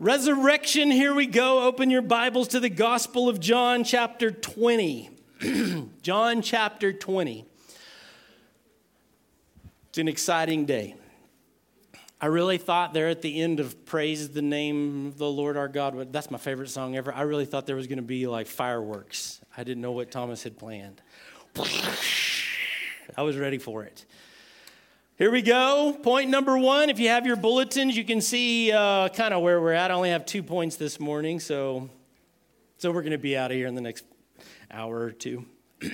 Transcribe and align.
Resurrection, 0.00 0.92
here 0.92 1.12
we 1.12 1.26
go. 1.26 1.64
Open 1.64 1.90
your 1.90 2.02
Bibles 2.02 2.46
to 2.48 2.60
the 2.60 2.68
Gospel 2.68 3.28
of 3.28 3.40
John, 3.40 3.82
chapter 3.82 4.30
20. 4.30 5.10
John, 6.02 6.40
chapter 6.40 6.92
20. 6.92 7.44
It's 9.88 9.98
an 9.98 10.06
exciting 10.06 10.66
day. 10.66 10.94
I 12.20 12.26
really 12.26 12.58
thought 12.58 12.94
there 12.94 13.08
at 13.08 13.22
the 13.22 13.40
end 13.40 13.58
of 13.58 13.86
Praise 13.86 14.28
the 14.28 14.40
Name 14.40 15.08
of 15.08 15.18
the 15.18 15.28
Lord 15.28 15.56
our 15.56 15.66
God, 15.66 16.12
that's 16.12 16.30
my 16.30 16.38
favorite 16.38 16.70
song 16.70 16.96
ever. 16.96 17.12
I 17.12 17.22
really 17.22 17.44
thought 17.44 17.66
there 17.66 17.74
was 17.74 17.88
going 17.88 17.96
to 17.96 18.02
be 18.02 18.28
like 18.28 18.46
fireworks. 18.46 19.40
I 19.56 19.64
didn't 19.64 19.82
know 19.82 19.90
what 19.92 20.12
Thomas 20.12 20.44
had 20.44 20.56
planned. 20.56 21.02
I 23.16 23.22
was 23.22 23.36
ready 23.36 23.58
for 23.58 23.82
it. 23.82 24.04
Here 25.18 25.32
we 25.32 25.42
go. 25.42 25.98
Point 26.00 26.30
number 26.30 26.56
one. 26.56 26.90
If 26.90 27.00
you 27.00 27.08
have 27.08 27.26
your 27.26 27.34
bulletins, 27.34 27.96
you 27.96 28.04
can 28.04 28.20
see 28.20 28.70
uh, 28.70 29.08
kind 29.08 29.34
of 29.34 29.42
where 29.42 29.60
we're 29.60 29.72
at. 29.72 29.90
I 29.90 29.94
only 29.94 30.10
have 30.10 30.24
two 30.24 30.44
points 30.44 30.76
this 30.76 31.00
morning, 31.00 31.40
so 31.40 31.90
so 32.76 32.92
we're 32.92 33.02
going 33.02 33.10
to 33.10 33.18
be 33.18 33.36
out 33.36 33.50
of 33.50 33.56
here 33.56 33.66
in 33.66 33.74
the 33.74 33.80
next 33.80 34.04
hour 34.70 34.96
or 34.96 35.10
two. 35.10 35.44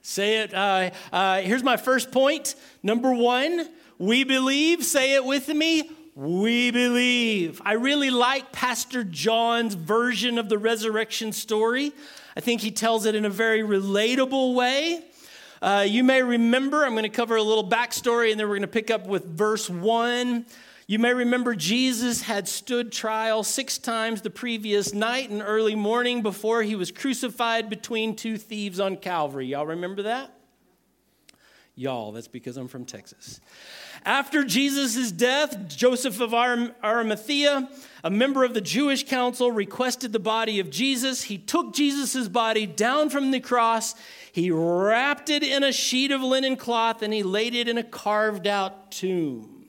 Say 0.00 0.38
it. 0.38 0.54
Uh, 0.54 0.92
uh, 1.12 1.40
here's 1.42 1.62
my 1.62 1.76
first 1.76 2.10
point. 2.10 2.54
Number 2.82 3.12
one, 3.12 3.68
we 3.98 4.24
believe. 4.24 4.82
Say 4.82 5.14
it 5.14 5.26
with 5.26 5.48
me. 5.48 5.90
We 6.14 6.70
believe. 6.70 7.60
I 7.66 7.74
really 7.74 8.08
like 8.08 8.50
Pastor 8.50 9.04
John's 9.04 9.74
version 9.74 10.38
of 10.38 10.48
the 10.48 10.56
resurrection 10.56 11.32
story. 11.32 11.92
I 12.34 12.40
think 12.40 12.62
he 12.62 12.70
tells 12.70 13.04
it 13.04 13.14
in 13.14 13.26
a 13.26 13.30
very 13.30 13.60
relatable 13.60 14.54
way. 14.54 15.04
Uh, 15.60 15.84
you 15.86 16.04
may 16.04 16.22
remember, 16.22 16.84
I'm 16.84 16.92
going 16.92 17.02
to 17.02 17.08
cover 17.08 17.36
a 17.36 17.42
little 17.42 17.68
backstory 17.68 18.30
and 18.30 18.38
then 18.38 18.48
we're 18.48 18.56
going 18.56 18.62
to 18.62 18.68
pick 18.68 18.90
up 18.90 19.06
with 19.06 19.24
verse 19.24 19.68
1. 19.68 20.46
You 20.86 20.98
may 20.98 21.12
remember 21.12 21.54
Jesus 21.54 22.22
had 22.22 22.48
stood 22.48 22.92
trial 22.92 23.42
six 23.42 23.76
times 23.76 24.22
the 24.22 24.30
previous 24.30 24.94
night 24.94 25.28
and 25.28 25.42
early 25.42 25.74
morning 25.74 26.22
before 26.22 26.62
he 26.62 26.76
was 26.76 26.90
crucified 26.90 27.68
between 27.68 28.16
two 28.16 28.38
thieves 28.38 28.80
on 28.80 28.96
Calvary. 28.96 29.46
Y'all 29.46 29.66
remember 29.66 30.02
that? 30.02 30.32
Y'all, 31.74 32.12
that's 32.12 32.28
because 32.28 32.56
I'm 32.56 32.68
from 32.68 32.84
Texas. 32.84 33.40
After 34.04 34.44
Jesus' 34.44 35.12
death, 35.12 35.68
Joseph 35.68 36.20
of 36.20 36.32
Arimathea, 36.34 37.68
a 38.04 38.10
member 38.10 38.44
of 38.44 38.54
the 38.54 38.60
Jewish 38.60 39.06
council, 39.06 39.50
requested 39.50 40.12
the 40.12 40.18
body 40.18 40.60
of 40.60 40.70
Jesus. 40.70 41.24
He 41.24 41.38
took 41.38 41.74
Jesus' 41.74 42.28
body 42.28 42.66
down 42.66 43.10
from 43.10 43.30
the 43.30 43.40
cross, 43.40 43.94
he 44.32 44.50
wrapped 44.50 45.30
it 45.30 45.42
in 45.42 45.64
a 45.64 45.72
sheet 45.72 46.12
of 46.12 46.22
linen 46.22 46.56
cloth, 46.56 47.02
and 47.02 47.12
he 47.12 47.22
laid 47.22 47.54
it 47.54 47.68
in 47.68 47.76
a 47.76 47.82
carved 47.82 48.46
out 48.46 48.92
tomb. 48.92 49.66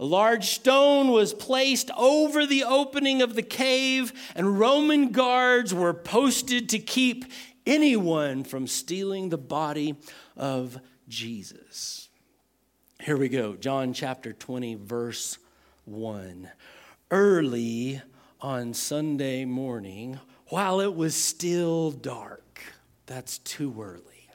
A 0.00 0.04
large 0.04 0.46
stone 0.46 1.12
was 1.12 1.32
placed 1.32 1.90
over 1.96 2.46
the 2.46 2.64
opening 2.64 3.22
of 3.22 3.36
the 3.36 3.42
cave, 3.42 4.12
and 4.34 4.58
Roman 4.58 5.12
guards 5.12 5.72
were 5.72 5.94
posted 5.94 6.68
to 6.70 6.80
keep 6.80 7.26
anyone 7.64 8.42
from 8.42 8.66
stealing 8.66 9.28
the 9.28 9.38
body 9.38 9.94
of 10.36 10.80
Jesus. 11.08 12.03
Here 13.04 13.18
we 13.18 13.28
go, 13.28 13.54
John 13.54 13.92
chapter 13.92 14.32
20, 14.32 14.76
verse 14.76 15.36
1. 15.84 16.48
Early 17.10 18.00
on 18.40 18.72
Sunday 18.72 19.44
morning, 19.44 20.18
while 20.46 20.80
it 20.80 20.94
was 20.94 21.14
still 21.14 21.90
dark, 21.90 22.62
that's 23.04 23.36
too 23.40 23.74
early. 23.78 24.30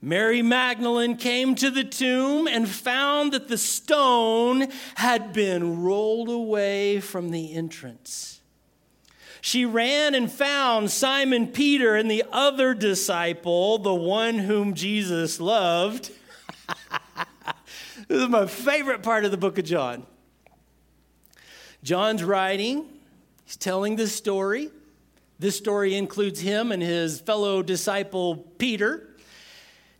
Mary 0.00 0.40
Magdalene 0.40 1.18
came 1.18 1.54
to 1.56 1.70
the 1.70 1.84
tomb 1.84 2.48
and 2.48 2.66
found 2.66 3.34
that 3.34 3.48
the 3.48 3.58
stone 3.58 4.68
had 4.94 5.34
been 5.34 5.82
rolled 5.82 6.30
away 6.30 7.00
from 7.00 7.30
the 7.30 7.52
entrance. 7.52 8.40
She 9.42 9.66
ran 9.66 10.14
and 10.14 10.32
found 10.32 10.90
Simon 10.90 11.48
Peter 11.48 11.94
and 11.94 12.10
the 12.10 12.24
other 12.32 12.72
disciple, 12.72 13.76
the 13.76 13.94
one 13.94 14.38
whom 14.38 14.72
Jesus 14.72 15.38
loved. 15.40 16.10
this 18.08 18.22
is 18.22 18.28
my 18.28 18.46
favorite 18.46 19.02
part 19.02 19.24
of 19.24 19.30
the 19.30 19.36
book 19.36 19.58
of 19.58 19.64
John. 19.64 20.06
John's 21.82 22.24
writing, 22.24 22.86
he's 23.44 23.56
telling 23.56 23.96
this 23.96 24.14
story. 24.14 24.70
This 25.38 25.56
story 25.56 25.94
includes 25.94 26.40
him 26.40 26.72
and 26.72 26.82
his 26.82 27.20
fellow 27.20 27.62
disciple 27.62 28.36
Peter. 28.58 29.10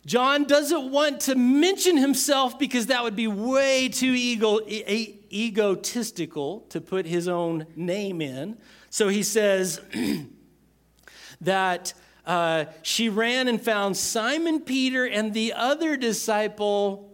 John 0.05 0.45
doesn't 0.45 0.89
want 0.89 1.21
to 1.21 1.35
mention 1.35 1.97
himself 1.97 2.57
because 2.57 2.87
that 2.87 3.03
would 3.03 3.15
be 3.15 3.27
way 3.27 3.89
too 3.89 4.13
ego, 4.13 4.61
egotistical 4.65 6.61
to 6.69 6.79
put 6.79 7.05
his 7.05 7.27
own 7.27 7.65
name 7.75 8.21
in. 8.21 8.57
So 8.89 9.09
he 9.09 9.21
says 9.21 9.81
that 11.41 11.93
uh, 12.27 12.65
she 12.81 13.07
ran 13.07 13.47
and 13.47 13.59
found 13.59 13.95
Simon 13.95 14.59
Peter 14.59 15.05
and 15.05 15.33
the 15.33 15.53
other 15.53 15.95
disciple, 15.95 17.09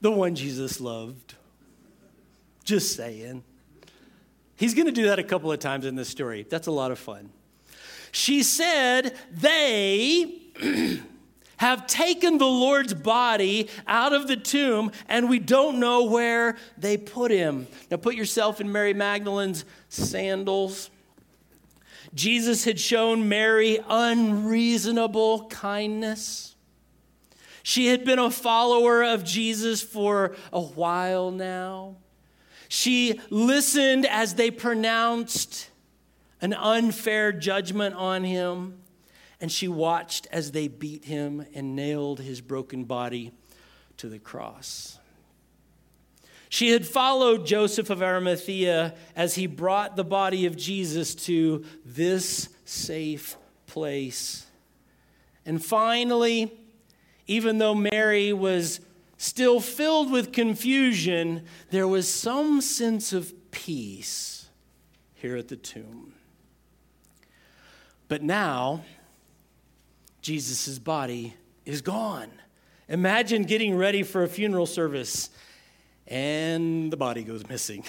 the 0.00 0.10
one 0.10 0.34
Jesus 0.34 0.80
loved. 0.80 1.34
Just 2.64 2.96
saying. 2.96 3.44
He's 4.56 4.74
going 4.74 4.86
to 4.86 4.92
do 4.92 5.06
that 5.06 5.18
a 5.20 5.24
couple 5.24 5.52
of 5.52 5.60
times 5.60 5.86
in 5.86 5.94
this 5.94 6.08
story. 6.08 6.44
That's 6.48 6.66
a 6.66 6.72
lot 6.72 6.90
of 6.90 6.98
fun. 6.98 7.30
She 8.10 8.42
said, 8.42 9.16
They. 9.32 10.40
have 11.56 11.86
taken 11.86 12.36
the 12.38 12.46
Lord's 12.46 12.92
body 12.92 13.68
out 13.86 14.12
of 14.12 14.26
the 14.26 14.36
tomb 14.36 14.90
and 15.08 15.28
we 15.30 15.38
don't 15.38 15.78
know 15.78 16.04
where 16.04 16.56
they 16.76 16.96
put 16.96 17.30
him. 17.30 17.66
Now 17.90 17.96
put 17.96 18.16
yourself 18.16 18.60
in 18.60 18.70
Mary 18.70 18.92
Magdalene's 18.92 19.64
sandals. 19.88 20.90
Jesus 22.14 22.64
had 22.64 22.78
shown 22.78 23.28
Mary 23.28 23.78
unreasonable 23.88 25.46
kindness. 25.48 26.54
She 27.62 27.88
had 27.88 28.04
been 28.04 28.18
a 28.18 28.30
follower 28.30 29.02
of 29.02 29.24
Jesus 29.24 29.82
for 29.82 30.36
a 30.52 30.60
while 30.60 31.30
now. 31.30 31.96
She 32.68 33.20
listened 33.30 34.06
as 34.06 34.34
they 34.34 34.50
pronounced 34.50 35.70
an 36.40 36.52
unfair 36.52 37.32
judgment 37.32 37.94
on 37.94 38.22
him 38.24 38.80
and 39.40 39.50
she 39.50 39.68
watched 39.68 40.26
as 40.30 40.52
they 40.52 40.68
beat 40.68 41.04
him 41.04 41.44
and 41.54 41.76
nailed 41.76 42.20
his 42.20 42.40
broken 42.40 42.84
body 42.84 43.32
to 43.98 44.08
the 44.08 44.18
cross. 44.18 44.98
She 46.54 46.70
had 46.70 46.86
followed 46.86 47.46
Joseph 47.46 47.90
of 47.90 48.00
Arimathea 48.00 48.94
as 49.16 49.34
he 49.34 49.48
brought 49.48 49.96
the 49.96 50.04
body 50.04 50.46
of 50.46 50.56
Jesus 50.56 51.16
to 51.26 51.64
this 51.84 52.48
safe 52.64 53.36
place. 53.66 54.46
And 55.44 55.60
finally, 55.60 56.56
even 57.26 57.58
though 57.58 57.74
Mary 57.74 58.32
was 58.32 58.78
still 59.16 59.58
filled 59.58 60.12
with 60.12 60.32
confusion, 60.32 61.44
there 61.70 61.88
was 61.88 62.06
some 62.08 62.60
sense 62.60 63.12
of 63.12 63.34
peace 63.50 64.48
here 65.14 65.36
at 65.36 65.48
the 65.48 65.56
tomb. 65.56 66.14
But 68.06 68.22
now, 68.22 68.84
Jesus' 70.22 70.78
body 70.78 71.34
is 71.66 71.80
gone. 71.80 72.30
Imagine 72.88 73.42
getting 73.42 73.76
ready 73.76 74.04
for 74.04 74.22
a 74.22 74.28
funeral 74.28 74.66
service 74.66 75.30
and 76.06 76.92
the 76.92 76.96
body 76.96 77.22
goes 77.24 77.48
missing. 77.48 77.84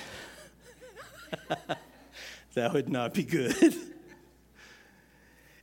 that 2.53 2.73
would 2.73 2.89
not 2.89 3.13
be 3.13 3.23
good. 3.23 3.75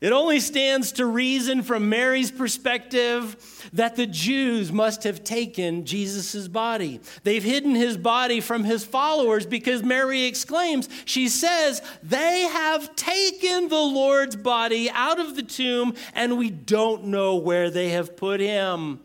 It 0.03 0.13
only 0.13 0.41
stands 0.41 0.91
to 0.93 1.07
reason 1.07 1.62
from 1.62 1.89
Mary's 1.89 2.33
perspective 2.33 3.71
that 3.73 3.95
the 3.95 4.05
Jews 4.09 4.73
must 4.73 5.05
have 5.05 5.23
taken 5.23 5.85
Jesus' 5.85 6.49
body. 6.49 6.99
They've 7.23 7.43
hidden 7.43 7.76
his 7.76 7.97
body 7.97 8.41
from 8.41 8.65
his 8.65 8.85
followers 8.85 9.47
because 9.47 9.85
Mary 9.85 10.25
exclaims, 10.25 10.88
she 11.05 11.29
says, 11.29 11.82
They 12.03 12.41
have 12.41 12.97
taken 12.97 13.69
the 13.69 13.76
Lord's 13.76 14.35
body 14.35 14.91
out 14.91 15.21
of 15.21 15.37
the 15.37 15.44
tomb 15.44 15.94
and 16.17 16.37
we 16.37 16.50
don't 16.50 17.05
know 17.05 17.37
where 17.37 17.71
they 17.71 17.91
have 17.91 18.17
put 18.17 18.41
him. 18.41 18.99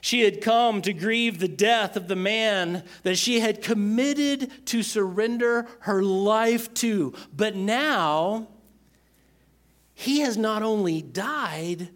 She 0.00 0.20
had 0.20 0.40
come 0.40 0.82
to 0.82 0.92
grieve 0.92 1.38
the 1.38 1.48
death 1.48 1.96
of 1.96 2.08
the 2.08 2.16
man 2.16 2.84
that 3.02 3.18
she 3.18 3.40
had 3.40 3.62
committed 3.62 4.66
to 4.66 4.82
surrender 4.82 5.66
her 5.80 6.02
life 6.02 6.72
to. 6.74 7.14
But 7.34 7.56
now, 7.56 8.48
he 9.94 10.20
has 10.20 10.36
not 10.36 10.62
only 10.62 11.02
died, 11.02 11.90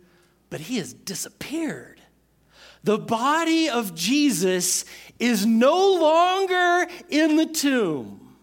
but 0.51 0.61
he 0.61 0.79
has 0.79 0.93
disappeared. 0.93 2.01
The 2.85 2.99
body 2.99 3.71
of 3.71 3.95
Jesus 3.95 4.85
is 5.21 5.47
no 5.47 5.95
longer 5.95 6.89
in 7.09 7.37
the 7.37 7.47
tomb. 7.47 8.37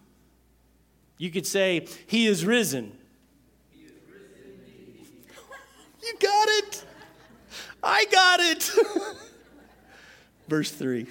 You 1.18 1.30
could 1.30 1.46
say, 1.46 1.86
He 2.06 2.26
is 2.26 2.46
risen. 2.46 2.96
Risen 3.74 3.92
you 6.02 6.14
got 6.18 6.48
it. 6.48 6.84
I 7.82 8.06
got 8.10 8.40
it. 8.40 8.70
Verse 10.50 10.72
3. 10.72 11.06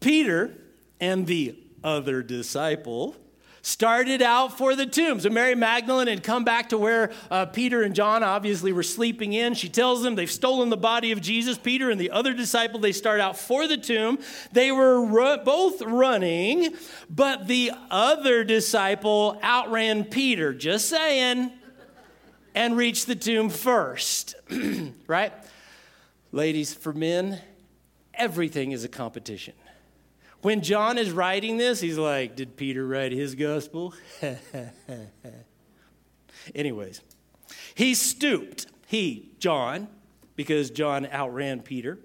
Peter, 0.00 0.52
and 1.00 1.26
the 1.26 1.56
other 1.84 2.20
disciple 2.20 3.14
started 3.62 4.22
out 4.22 4.58
for 4.58 4.74
the 4.74 4.86
tomb. 4.86 5.20
So 5.20 5.30
Mary 5.30 5.54
Magdalene 5.54 6.08
had 6.08 6.24
come 6.24 6.44
back 6.44 6.70
to 6.70 6.78
where 6.78 7.12
uh, 7.30 7.46
Peter 7.46 7.82
and 7.82 7.94
John 7.94 8.24
obviously 8.24 8.72
were 8.72 8.82
sleeping 8.82 9.32
in. 9.34 9.54
She 9.54 9.68
tells 9.68 10.02
them 10.02 10.16
they've 10.16 10.30
stolen 10.30 10.68
the 10.68 10.76
body 10.76 11.12
of 11.12 11.20
Jesus. 11.20 11.58
Peter 11.58 11.90
and 11.90 12.00
the 12.00 12.10
other 12.10 12.32
disciple, 12.32 12.80
they 12.80 12.92
start 12.92 13.20
out 13.20 13.38
for 13.38 13.68
the 13.68 13.76
tomb. 13.76 14.18
They 14.50 14.72
were 14.72 15.04
ru- 15.04 15.38
both 15.38 15.80
running, 15.82 16.74
but 17.08 17.46
the 17.46 17.70
other 17.90 18.42
disciple 18.42 19.38
outran 19.44 20.04
Peter, 20.04 20.52
just 20.52 20.88
saying, 20.88 21.52
and 22.52 22.76
reached 22.76 23.06
the 23.06 23.16
tomb 23.16 23.48
first, 23.48 24.34
right? 25.06 25.32
Ladies, 26.32 26.74
for 26.74 26.92
men, 26.92 27.40
everything 28.16 28.72
is 28.72 28.84
a 28.84 28.88
competition. 28.88 29.54
When 30.42 30.62
John 30.62 30.98
is 30.98 31.10
writing 31.10 31.56
this, 31.56 31.80
he's 31.80 31.98
like, 31.98 32.36
Did 32.36 32.56
Peter 32.56 32.86
write 32.86 33.12
his 33.12 33.34
gospel? 33.34 33.94
Anyways, 36.54 37.00
he 37.74 37.94
stooped, 37.94 38.66
he, 38.86 39.32
John, 39.38 39.88
because 40.36 40.70
John 40.70 41.06
outran 41.06 41.62
Peter. 41.62 41.98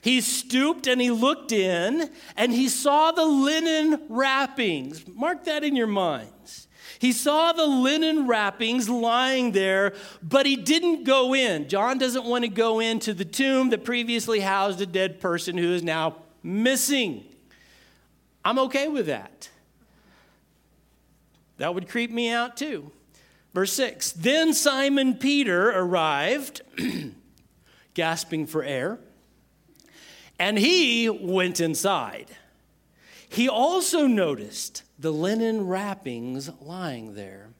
He 0.00 0.20
stooped 0.20 0.86
and 0.86 1.00
he 1.00 1.10
looked 1.10 1.52
in 1.52 2.10
and 2.36 2.52
he 2.52 2.68
saw 2.68 3.12
the 3.12 3.24
linen 3.24 4.06
wrappings. 4.08 5.06
Mark 5.08 5.44
that 5.44 5.64
in 5.64 5.74
your 5.74 5.88
minds. 5.88 6.65
He 6.98 7.12
saw 7.12 7.52
the 7.52 7.66
linen 7.66 8.26
wrappings 8.26 8.88
lying 8.88 9.52
there, 9.52 9.94
but 10.22 10.46
he 10.46 10.56
didn't 10.56 11.04
go 11.04 11.34
in. 11.34 11.68
John 11.68 11.98
doesn't 11.98 12.24
want 12.24 12.44
to 12.44 12.48
go 12.48 12.80
into 12.80 13.12
the 13.12 13.24
tomb 13.24 13.70
that 13.70 13.84
previously 13.84 14.40
housed 14.40 14.80
a 14.80 14.86
dead 14.86 15.20
person 15.20 15.58
who 15.58 15.72
is 15.72 15.82
now 15.82 16.16
missing. 16.42 17.24
I'm 18.44 18.58
okay 18.60 18.88
with 18.88 19.06
that. 19.06 19.50
That 21.58 21.74
would 21.74 21.88
creep 21.88 22.10
me 22.10 22.30
out 22.30 22.56
too. 22.56 22.90
Verse 23.52 23.72
6 23.72 24.12
Then 24.12 24.54
Simon 24.54 25.14
Peter 25.14 25.70
arrived, 25.70 26.62
gasping 27.94 28.46
for 28.46 28.62
air, 28.62 28.98
and 30.38 30.58
he 30.58 31.08
went 31.08 31.60
inside. 31.60 32.30
He 33.28 33.48
also 33.48 34.06
noticed 34.06 34.82
the 34.98 35.12
linen 35.12 35.66
wrappings 35.66 36.50
lying 36.60 37.14
there 37.14 37.50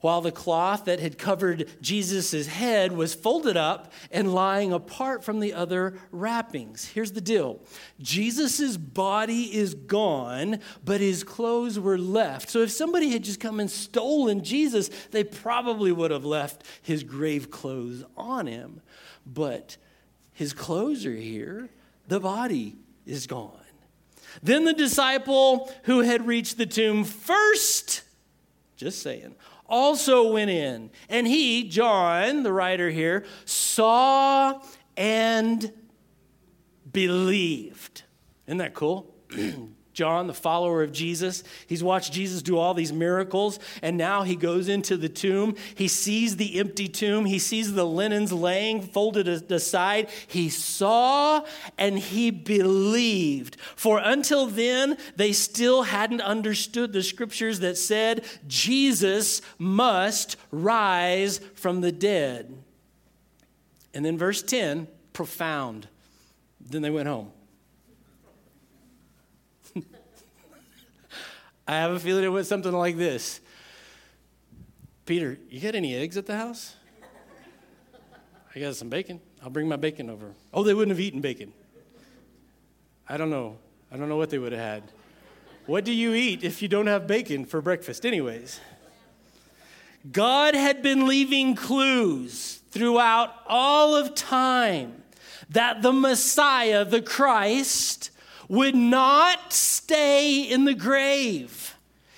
while 0.00 0.20
the 0.20 0.32
cloth 0.32 0.86
that 0.86 1.00
had 1.00 1.18
covered 1.18 1.68
Jesus' 1.80 2.46
head 2.46 2.92
was 2.92 3.14
folded 3.14 3.56
up 3.56 3.92
and 4.10 4.34
lying 4.34 4.72
apart 4.72 5.22
from 5.22 5.40
the 5.40 5.52
other 5.52 5.98
wrappings. 6.10 6.86
Here's 6.86 7.12
the 7.12 7.20
deal 7.20 7.60
Jesus' 8.00 8.76
body 8.76 9.54
is 9.54 9.74
gone, 9.74 10.60
but 10.84 11.00
his 11.00 11.22
clothes 11.22 11.78
were 11.78 11.98
left. 11.98 12.50
So 12.50 12.60
if 12.60 12.70
somebody 12.70 13.10
had 13.10 13.24
just 13.24 13.40
come 13.40 13.60
and 13.60 13.70
stolen 13.70 14.42
Jesus, 14.42 14.88
they 15.10 15.24
probably 15.24 15.92
would 15.92 16.10
have 16.10 16.24
left 16.24 16.64
his 16.82 17.04
grave 17.04 17.50
clothes 17.50 18.04
on 18.16 18.46
him. 18.46 18.80
But 19.26 19.76
his 20.32 20.52
clothes 20.52 21.04
are 21.04 21.14
here, 21.14 21.68
the 22.08 22.20
body 22.20 22.76
is 23.06 23.26
gone. 23.26 23.59
Then 24.42 24.64
the 24.64 24.72
disciple 24.72 25.72
who 25.84 26.00
had 26.00 26.26
reached 26.26 26.58
the 26.58 26.66
tomb 26.66 27.04
first, 27.04 28.02
just 28.76 29.02
saying, 29.02 29.34
also 29.68 30.32
went 30.32 30.50
in. 30.50 30.90
And 31.08 31.26
he, 31.26 31.68
John, 31.68 32.42
the 32.42 32.52
writer 32.52 32.90
here, 32.90 33.24
saw 33.44 34.60
and 34.96 35.72
believed. 36.90 38.02
Isn't 38.46 38.58
that 38.58 38.74
cool? 38.74 39.14
John, 40.00 40.28
the 40.28 40.32
follower 40.32 40.82
of 40.82 40.92
Jesus, 40.92 41.44
he's 41.66 41.84
watched 41.84 42.10
Jesus 42.10 42.40
do 42.40 42.56
all 42.56 42.72
these 42.72 42.90
miracles, 42.90 43.58
and 43.82 43.98
now 43.98 44.22
he 44.22 44.34
goes 44.34 44.66
into 44.66 44.96
the 44.96 45.10
tomb. 45.10 45.56
He 45.74 45.88
sees 45.88 46.36
the 46.36 46.58
empty 46.58 46.88
tomb. 46.88 47.26
He 47.26 47.38
sees 47.38 47.74
the 47.74 47.84
linens 47.84 48.32
laying 48.32 48.80
folded 48.80 49.28
aside. 49.28 50.08
He 50.26 50.48
saw 50.48 51.44
and 51.76 51.98
he 51.98 52.30
believed. 52.30 53.60
For 53.76 54.00
until 54.02 54.46
then, 54.46 54.96
they 55.16 55.32
still 55.32 55.82
hadn't 55.82 56.22
understood 56.22 56.94
the 56.94 57.02
scriptures 57.02 57.60
that 57.60 57.76
said 57.76 58.24
Jesus 58.46 59.42
must 59.58 60.38
rise 60.50 61.42
from 61.56 61.82
the 61.82 61.92
dead. 61.92 62.56
And 63.92 64.02
then 64.02 64.16
verse 64.16 64.40
10, 64.40 64.88
profound. 65.12 65.88
Then 66.58 66.80
they 66.80 66.88
went 66.88 67.06
home. 67.06 67.32
I 71.66 71.72
have 71.72 71.92
a 71.92 72.00
feeling 72.00 72.24
it 72.24 72.28
went 72.28 72.46
something 72.46 72.72
like 72.72 72.96
this 72.96 73.40
Peter, 75.06 75.38
you 75.48 75.60
got 75.60 75.74
any 75.74 75.94
eggs 75.96 76.16
at 76.16 76.26
the 76.26 76.36
house? 76.36 76.76
I 78.54 78.60
got 78.60 78.76
some 78.76 78.88
bacon. 78.88 79.20
I'll 79.42 79.50
bring 79.50 79.68
my 79.68 79.76
bacon 79.76 80.10
over. 80.10 80.34
Oh, 80.52 80.62
they 80.62 80.74
wouldn't 80.74 80.96
have 80.96 81.00
eaten 81.00 81.20
bacon. 81.20 81.52
I 83.08 83.16
don't 83.16 83.30
know. 83.30 83.58
I 83.90 83.96
don't 83.96 84.08
know 84.08 84.16
what 84.16 84.30
they 84.30 84.38
would 84.38 84.52
have 84.52 84.60
had. 84.60 84.82
What 85.66 85.84
do 85.84 85.92
you 85.92 86.14
eat 86.14 86.44
if 86.44 86.62
you 86.62 86.68
don't 86.68 86.86
have 86.86 87.06
bacon 87.06 87.44
for 87.44 87.60
breakfast, 87.60 88.06
anyways? 88.06 88.60
God 90.10 90.54
had 90.54 90.82
been 90.82 91.06
leaving 91.06 91.54
clues 91.54 92.60
throughout 92.70 93.34
all 93.46 93.94
of 93.94 94.14
time 94.14 95.02
that 95.50 95.82
the 95.82 95.92
Messiah, 95.92 96.84
the 96.84 97.02
Christ, 97.02 98.10
would 98.50 98.74
not 98.74 99.52
stay 99.52 100.42
in 100.42 100.64
the 100.64 100.74
grave. 100.74 101.76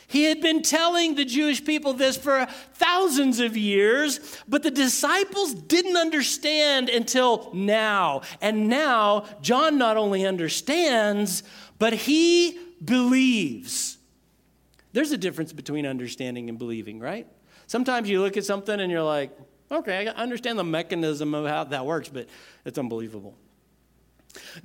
He 0.09 0.25
had 0.25 0.41
been 0.41 0.63
telling 0.63 1.15
the 1.15 1.27
Jewish 1.27 1.63
people 1.63 1.93
this 1.93 2.17
for 2.17 2.47
thousands 2.75 3.39
of 3.39 3.55
years, 3.55 4.19
but 4.49 4.63
the 4.63 4.71
disciples 4.71 5.53
didn't 5.53 5.97
understand 5.97 6.89
until 6.89 7.51
now. 7.53 8.23
And 8.41 8.69
now, 8.69 9.27
John 9.43 9.77
not 9.77 9.99
only 9.99 10.25
understands, 10.25 11.43
but 11.79 11.93
he 11.93 12.59
believes. 12.83 13.99
There's 14.95 15.13
a 15.13 15.19
difference 15.19 15.53
between 15.53 15.87
understanding 15.87 16.49
and 16.49 16.59
believing, 16.59 16.99
right? 16.99 17.27
Sometimes 17.67 18.09
you 18.09 18.23
look 18.23 18.39
at 18.39 18.45
something 18.45 18.81
and 18.81 18.91
you're 18.91 19.03
like, 19.03 19.31
okay, 19.71 20.09
I 20.09 20.13
understand 20.13 20.59
the 20.59 20.65
mechanism 20.65 21.35
of 21.35 21.47
how 21.47 21.65
that 21.65 21.85
works, 21.85 22.09
but 22.09 22.27
it's 22.65 22.79
unbelievable. 22.79 23.35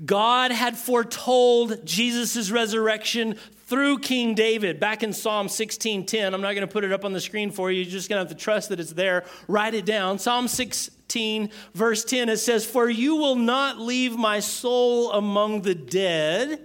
God 0.05 0.51
had 0.51 0.77
foretold 0.77 1.85
Jesus' 1.85 2.51
resurrection 2.51 3.35
through 3.67 3.99
King 3.99 4.33
David 4.33 4.79
back 4.79 5.03
in 5.03 5.13
Psalm 5.13 5.47
16:10. 5.47 6.33
I'm 6.33 6.41
not 6.41 6.53
going 6.53 6.67
to 6.67 6.71
put 6.71 6.83
it 6.83 6.93
up 6.93 7.03
on 7.03 7.13
the 7.13 7.19
screen 7.19 7.51
for 7.51 7.69
you. 7.69 7.81
You're 7.81 7.91
just 7.91 8.09
going 8.09 8.17
to 8.17 8.27
have 8.27 8.37
to 8.37 8.41
trust 8.41 8.69
that 8.69 8.79
it's 8.79 8.93
there. 8.93 9.25
Write 9.47 9.73
it 9.73 9.85
down. 9.85 10.19
Psalm 10.19 10.47
16 10.47 11.49
verse 11.73 12.03
10 12.05 12.29
it 12.29 12.37
says, 12.37 12.65
"For 12.65 12.89
you 12.89 13.15
will 13.15 13.35
not 13.35 13.79
leave 13.79 14.15
my 14.15 14.39
soul 14.39 15.11
among 15.11 15.63
the 15.63 15.75
dead 15.75 16.61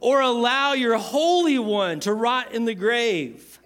or 0.00 0.20
allow 0.20 0.72
your 0.72 0.96
holy 0.96 1.58
one 1.58 2.00
to 2.00 2.12
rot 2.12 2.52
in 2.52 2.64
the 2.64 2.74
grave." 2.74 3.58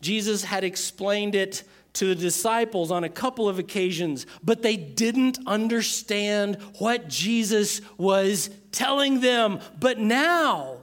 Jesus 0.00 0.44
had 0.44 0.64
explained 0.64 1.34
it 1.34 1.64
to 1.98 2.06
the 2.06 2.14
disciples 2.14 2.92
on 2.92 3.02
a 3.02 3.08
couple 3.08 3.48
of 3.48 3.58
occasions, 3.58 4.24
but 4.44 4.62
they 4.62 4.76
didn't 4.76 5.38
understand 5.46 6.56
what 6.78 7.08
Jesus 7.08 7.80
was 7.96 8.50
telling 8.70 9.20
them. 9.20 9.58
But 9.80 9.98
now, 9.98 10.76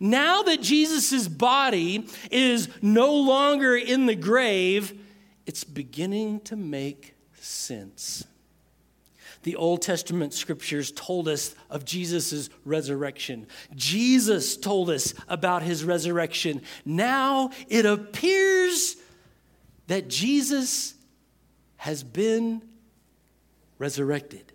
now 0.00 0.42
that 0.42 0.60
Jesus' 0.60 1.28
body 1.28 2.08
is 2.32 2.68
no 2.82 3.14
longer 3.14 3.76
in 3.76 4.06
the 4.06 4.16
grave, 4.16 5.00
it's 5.46 5.62
beginning 5.62 6.40
to 6.40 6.56
make 6.56 7.14
sense. 7.40 8.24
The 9.44 9.54
Old 9.54 9.82
Testament 9.82 10.34
scriptures 10.34 10.90
told 10.90 11.28
us 11.28 11.54
of 11.70 11.84
Jesus' 11.84 12.50
resurrection. 12.64 13.46
Jesus 13.76 14.56
told 14.56 14.90
us 14.90 15.14
about 15.28 15.62
his 15.62 15.84
resurrection. 15.84 16.62
Now 16.84 17.50
it 17.68 17.86
appears 17.86 18.96
that 19.86 20.08
Jesus 20.08 20.94
has 21.76 22.02
been 22.02 22.62
resurrected. 23.78 24.52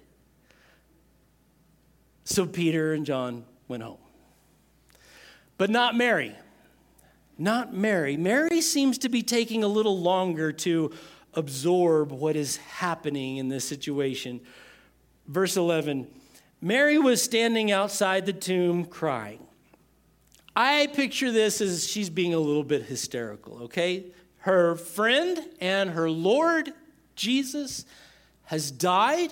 So 2.24 2.46
Peter 2.46 2.94
and 2.94 3.06
John 3.06 3.46
went 3.68 3.84
home. 3.84 3.98
But 5.58 5.70
not 5.70 5.96
Mary. 5.96 6.36
Not 7.38 7.74
Mary. 7.74 8.18
Mary 8.18 8.62
seems 8.62 8.98
to 9.00 9.10
be 9.10 9.22
taking 9.22 9.64
a 9.64 9.68
little 9.68 10.00
longer 10.00 10.52
to 10.52 10.92
absorb 11.34 12.12
what 12.12 12.36
is 12.36 12.58
happening 12.58 13.38
in 13.38 13.50
this 13.50 13.66
situation. 13.66 14.42
Verse 15.28 15.58
11 15.58 16.08
Mary 16.62 17.00
was 17.00 17.22
standing 17.22 17.72
outside 17.72 18.26
the 18.26 18.34
tomb 18.34 18.86
crying. 18.86 19.46
I 20.56 20.88
picture 20.94 21.32
this 21.32 21.62
as 21.62 21.88
she's 21.88 22.10
being 22.10 22.34
a 22.34 22.40
little 22.40 22.64
bit 22.64 22.84
hysterical, 22.84 23.64
okay? 23.64 24.06
Her 24.42 24.76
friend 24.76 25.40
and 25.60 25.92
her 25.92 26.10
Lord 26.10 26.74
Jesus 27.16 27.86
has 28.46 28.72
died. 28.72 29.32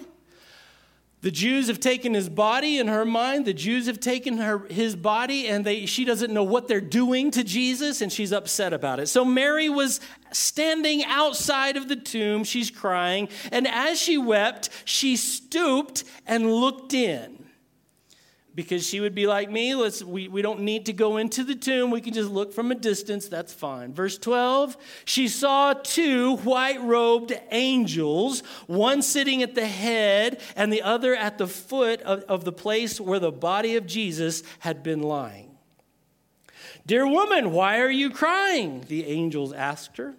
The 1.21 1.31
Jews 1.31 1.67
have 1.67 1.81
taken 1.81 2.13
his 2.13 2.29
body 2.29 2.77
in 2.77 2.87
her 2.87 3.03
mind. 3.03 3.45
The 3.45 3.53
Jews 3.53 3.87
have 3.87 3.99
taken 3.99 4.37
her, 4.37 4.59
his 4.69 4.95
body, 4.95 5.47
and 5.47 5.65
they, 5.65 5.85
she 5.85 6.05
doesn't 6.05 6.31
know 6.31 6.43
what 6.43 6.69
they're 6.69 6.79
doing 6.79 7.29
to 7.31 7.43
Jesus, 7.43 8.01
and 8.01 8.13
she's 8.13 8.31
upset 8.31 8.71
about 8.71 9.01
it. 9.01 9.07
So 9.07 9.25
Mary 9.25 9.67
was 9.67 9.99
standing 10.31 11.03
outside 11.03 11.75
of 11.75 11.89
the 11.89 11.97
tomb. 11.97 12.45
She's 12.45 12.71
crying. 12.71 13.27
And 13.51 13.67
as 13.67 13.99
she 13.99 14.17
wept, 14.17 14.69
she 14.85 15.17
stooped 15.17 16.05
and 16.25 16.49
looked 16.53 16.93
in 16.93 17.38
because 18.55 18.85
she 18.85 18.99
would 18.99 19.13
be 19.13 19.27
like 19.27 19.49
me. 19.49 19.75
Let's, 19.75 20.03
we, 20.03 20.27
we 20.27 20.41
don't 20.41 20.61
need 20.61 20.87
to 20.87 20.93
go 20.93 21.17
into 21.17 21.43
the 21.43 21.55
tomb. 21.55 21.91
We 21.91 22.01
can 22.01 22.13
just 22.13 22.29
look 22.29 22.53
from 22.53 22.71
a 22.71 22.75
distance. 22.75 23.27
That's 23.27 23.53
fine. 23.53 23.93
Verse 23.93 24.17
12 24.17 24.77
she 25.05 25.27
saw 25.27 25.73
two 25.73 26.37
white 26.37 26.81
robed 26.81 27.33
angels, 27.51 28.41
one 28.67 29.01
sitting 29.01 29.43
at 29.43 29.55
the 29.55 29.67
head 29.67 30.41
and 30.55 30.73
the 30.73 30.81
other 30.81 31.15
at 31.15 31.37
the 31.37 31.47
foot 31.47 32.01
of, 32.01 32.23
of 32.23 32.43
the 32.43 32.51
place 32.51 32.99
where 32.99 33.19
the 33.19 33.31
body 33.31 33.75
of 33.75 33.85
Jesus 33.85 34.43
had 34.59 34.83
been 34.83 35.01
lying. 35.01 35.57
Dear 36.85 37.07
woman, 37.07 37.51
why 37.51 37.79
are 37.79 37.89
you 37.89 38.09
crying? 38.09 38.83
The 38.87 39.05
angels 39.05 39.53
asked 39.53 39.97
her. 39.97 40.15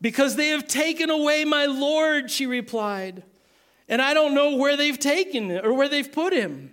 Because 0.00 0.36
they 0.36 0.48
have 0.48 0.66
taken 0.66 1.10
away 1.10 1.44
my 1.44 1.66
Lord, 1.66 2.30
she 2.30 2.46
replied 2.46 3.22
and 3.90 4.00
I 4.00 4.14
don't 4.14 4.34
know 4.34 4.54
where 4.54 4.76
they've 4.76 4.98
taken 4.98 5.50
or 5.50 5.74
where 5.74 5.88
they've 5.88 6.10
put 6.10 6.32
him. 6.32 6.72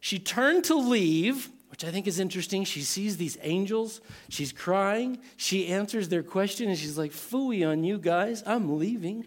She 0.00 0.18
turned 0.18 0.64
to 0.64 0.76
leave, 0.76 1.48
which 1.70 1.82
I 1.82 1.90
think 1.90 2.06
is 2.06 2.20
interesting. 2.20 2.64
She 2.64 2.82
sees 2.82 3.16
these 3.16 3.38
angels. 3.40 4.02
She's 4.28 4.52
crying. 4.52 5.18
She 5.38 5.68
answers 5.68 6.10
their 6.10 6.22
question, 6.22 6.68
and 6.68 6.78
she's 6.78 6.98
like, 6.98 7.10
Fooey 7.10 7.66
on 7.66 7.84
you 7.84 7.98
guys. 7.98 8.42
I'm 8.46 8.78
leaving. 8.78 9.26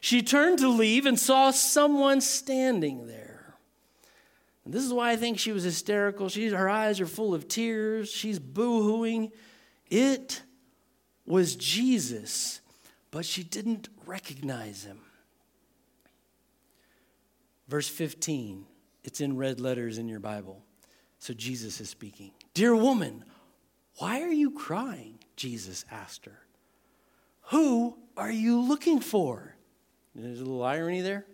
She 0.00 0.22
turned 0.22 0.58
to 0.60 0.68
leave 0.68 1.04
and 1.04 1.20
saw 1.20 1.50
someone 1.50 2.22
standing 2.22 3.06
there. 3.06 3.56
And 4.64 4.72
this 4.72 4.82
is 4.82 4.94
why 4.94 5.10
I 5.10 5.16
think 5.16 5.38
she 5.38 5.52
was 5.52 5.62
hysterical. 5.62 6.30
She's, 6.30 6.52
her 6.52 6.70
eyes 6.70 7.00
are 7.00 7.06
full 7.06 7.34
of 7.34 7.48
tears. 7.48 8.10
She's 8.10 8.38
boo 8.38 8.82
hooing. 8.82 9.30
It 9.90 10.42
was 11.26 11.54
Jesus 11.54 12.60
but 13.14 13.24
she 13.24 13.44
didn't 13.44 13.88
recognize 14.06 14.82
him. 14.82 14.98
Verse 17.68 17.86
15, 17.86 18.66
it's 19.04 19.20
in 19.20 19.36
red 19.36 19.60
letters 19.60 19.98
in 19.98 20.08
your 20.08 20.18
Bible. 20.18 20.60
So 21.20 21.32
Jesus 21.32 21.80
is 21.80 21.88
speaking. 21.88 22.32
Dear 22.54 22.74
woman, 22.74 23.24
why 23.98 24.22
are 24.22 24.32
you 24.32 24.50
crying? 24.50 25.20
Jesus 25.36 25.84
asked 25.92 26.26
her. 26.26 26.40
Who 27.52 27.96
are 28.16 28.32
you 28.32 28.60
looking 28.60 28.98
for? 28.98 29.54
There's 30.16 30.40
a 30.40 30.44
little 30.44 30.64
irony 30.64 31.00
there. 31.00 31.24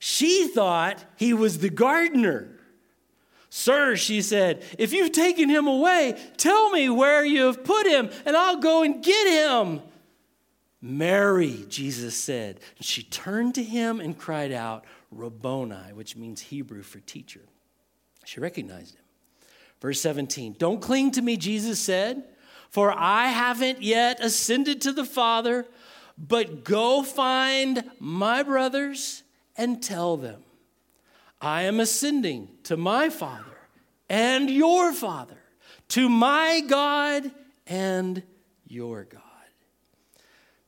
She 0.00 0.48
thought 0.48 1.04
he 1.14 1.32
was 1.32 1.58
the 1.58 1.70
gardener. 1.70 2.58
Sir, 3.48 3.94
she 3.94 4.22
said, 4.22 4.64
if 4.76 4.92
you've 4.92 5.12
taken 5.12 5.48
him 5.48 5.68
away, 5.68 6.20
tell 6.36 6.70
me 6.70 6.88
where 6.88 7.24
you 7.24 7.44
have 7.44 7.62
put 7.62 7.86
him, 7.86 8.10
and 8.26 8.36
I'll 8.36 8.58
go 8.58 8.82
and 8.82 9.04
get 9.04 9.28
him. 9.28 9.82
Mary, 10.82 11.64
Jesus 11.68 12.14
said. 12.14 12.60
And 12.76 12.86
she 12.86 13.02
turned 13.02 13.54
to 13.56 13.62
him 13.62 14.00
and 14.00 14.18
cried 14.18 14.52
out, 14.52 14.84
Rabboni, 15.10 15.92
which 15.92 16.16
means 16.16 16.40
Hebrew 16.40 16.82
for 16.82 17.00
teacher. 17.00 17.42
She 18.24 18.40
recognized 18.40 18.94
him. 18.94 19.04
Verse 19.80 20.00
17 20.00 20.56
Don't 20.58 20.80
cling 20.80 21.10
to 21.12 21.22
me, 21.22 21.36
Jesus 21.36 21.80
said, 21.80 22.24
for 22.68 22.92
I 22.96 23.28
haven't 23.28 23.82
yet 23.82 24.22
ascended 24.22 24.80
to 24.82 24.92
the 24.92 25.04
Father, 25.04 25.66
but 26.16 26.64
go 26.64 27.02
find 27.02 27.90
my 27.98 28.42
brothers 28.44 29.24
and 29.56 29.82
tell 29.82 30.16
them, 30.16 30.42
I 31.40 31.62
am 31.62 31.80
ascending 31.80 32.48
to 32.64 32.76
my 32.76 33.08
Father 33.08 33.44
and 34.08 34.48
your 34.48 34.92
Father, 34.92 35.38
to 35.88 36.08
my 36.08 36.62
God 36.66 37.30
and 37.66 38.22
your 38.68 39.04
God. 39.04 39.22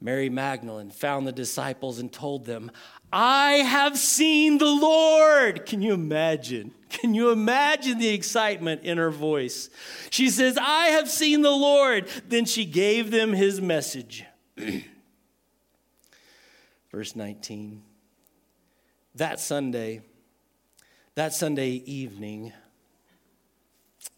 Mary 0.02 0.28
Magdalene 0.28 0.90
found 0.90 1.28
the 1.28 1.32
disciples 1.32 2.00
and 2.00 2.12
told 2.12 2.44
them, 2.44 2.73
I 3.12 3.52
have 3.59 3.97
seen 3.97 4.59
the 4.59 4.66
Lord. 4.66 5.64
Can 5.64 5.80
you 5.80 5.94
imagine? 5.94 6.75
Can 6.88 7.14
you 7.14 7.30
imagine 7.30 8.00
the 8.00 8.09
excitement 8.09 8.82
in 8.82 8.99
her 8.99 9.12
voice? 9.12 9.71
She 10.11 10.28
says, 10.28 10.59
I 10.61 10.87
have 10.87 11.09
seen 11.09 11.42
the 11.42 11.52
Lord. 11.52 12.09
Then 12.28 12.47
she 12.47 12.64
gave 12.64 13.12
them 13.12 13.32
his 13.32 13.61
message. 13.61 14.25
Verse 16.90 17.14
19. 17.14 17.82
That 19.14 19.38
Sunday, 19.38 20.02
that 21.14 21.32
Sunday 21.32 21.82
evening, 21.87 22.52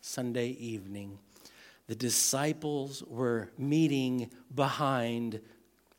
Sunday 0.00 0.48
evening, 0.48 1.18
the 1.88 1.94
disciples 1.94 3.02
were 3.06 3.50
meeting 3.58 4.30
behind 4.54 5.40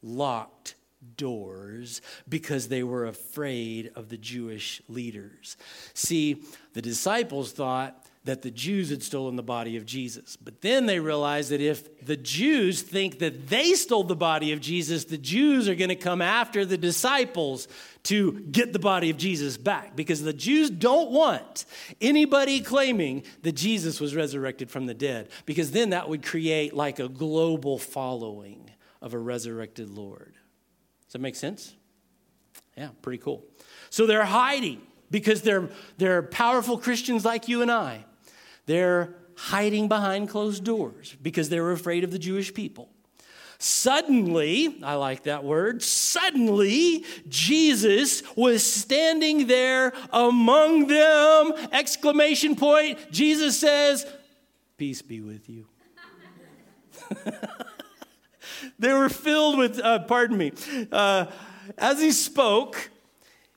locked 0.06 0.76
doors 1.18 2.02
because 2.28 2.68
they 2.68 2.84
were 2.84 3.06
afraid 3.06 3.92
of 3.96 4.10
the 4.10 4.18
Jewish 4.18 4.82
leaders. 4.88 5.58
See, 5.94 6.44
the 6.74 6.82
disciples 6.82 7.52
thought 7.52 8.06
that 8.26 8.42
the 8.42 8.50
Jews 8.50 8.90
had 8.90 9.04
stolen 9.04 9.36
the 9.36 9.44
body 9.44 9.78
of 9.78 9.86
Jesus. 9.86 10.36
But 10.36 10.62
then 10.62 10.88
they 10.88 11.00
realized 11.00 11.52
that 11.52 11.62
if 11.62 12.04
the 12.04 12.18
Jews 12.18 12.82
think 12.82 13.20
that 13.20 13.50
they 13.50 13.74
stole 13.74 14.04
the 14.04 14.16
body 14.16 14.52
of 14.52 14.62
Jesus, 14.62 15.06
the 15.06 15.18
Jews 15.18 15.70
are 15.70 15.76
going 15.76 15.90
to 15.90 15.96
come 15.96 16.24
after 16.24 16.66
the 16.66 16.78
disciples 16.78 17.68
to 18.04 18.32
get 18.52 18.74
the 18.74 18.80
body 18.80 19.12
of 19.12 19.18
Jesus 19.18 19.58
back 19.58 19.96
because 19.96 20.24
the 20.24 20.34
Jews 20.34 20.72
don't 20.72 21.12
want 21.12 21.66
anybody 22.02 22.62
claiming 22.62 23.24
that 23.44 23.54
Jesus 23.54 24.00
was 24.00 24.16
resurrected 24.16 24.72
from 24.72 24.88
the 24.88 24.96
dead 24.96 25.30
because 25.46 25.70
then 25.70 25.92
that 25.92 26.10
would 26.10 26.24
create 26.24 26.74
like 26.74 26.98
a 26.98 27.08
global 27.08 27.78
following 27.78 28.72
of 29.06 29.14
a 29.14 29.20
resurrected 29.20 29.90
Lord. 29.90 30.34
Does 31.06 31.14
that 31.14 31.22
make 31.22 31.36
sense? 31.36 31.76
Yeah, 32.76 32.90
pretty 33.04 33.20
cool. 33.20 33.46
So 33.92 34.08
they're 34.08 34.26
hiding 34.26 34.82
because 35.12 35.44
they're, 35.44 35.70
they're 35.98 36.24
powerful 36.24 36.80
Christians 36.80 37.24
like 37.24 37.48
you 37.48 37.62
and 37.62 37.72
I. 37.72 38.04
They're 38.66 39.16
hiding 39.38 39.88
behind 39.88 40.30
closed 40.30 40.64
doors 40.64 41.16
because 41.22 41.50
they 41.50 41.60
were 41.60 41.72
afraid 41.72 42.04
of 42.04 42.10
the 42.10 42.18
Jewish 42.18 42.52
people. 42.52 42.90
Suddenly, 43.60 44.80
I 44.84 44.96
like 44.96 45.24
that 45.24 45.44
word, 45.44 45.84
suddenly 45.84 47.06
Jesus 47.30 48.24
was 48.36 48.64
standing 48.64 49.46
there 49.46 49.94
among 50.12 50.88
them. 50.88 51.54
Exclamation 51.72 52.56
point. 52.56 53.00
Jesus 53.12 53.60
says, 53.60 54.06
Peace 54.78 55.04
be 55.04 55.22
with 55.22 55.48
you. 55.48 55.68
they 58.80 58.94
were 58.94 59.10
filled 59.10 59.58
with, 59.58 59.80
uh, 59.80 60.00
pardon 60.00 60.38
me, 60.38 60.52
uh, 60.92 61.26
as 61.78 62.02
he 62.02 62.12
spoke, 62.12 62.90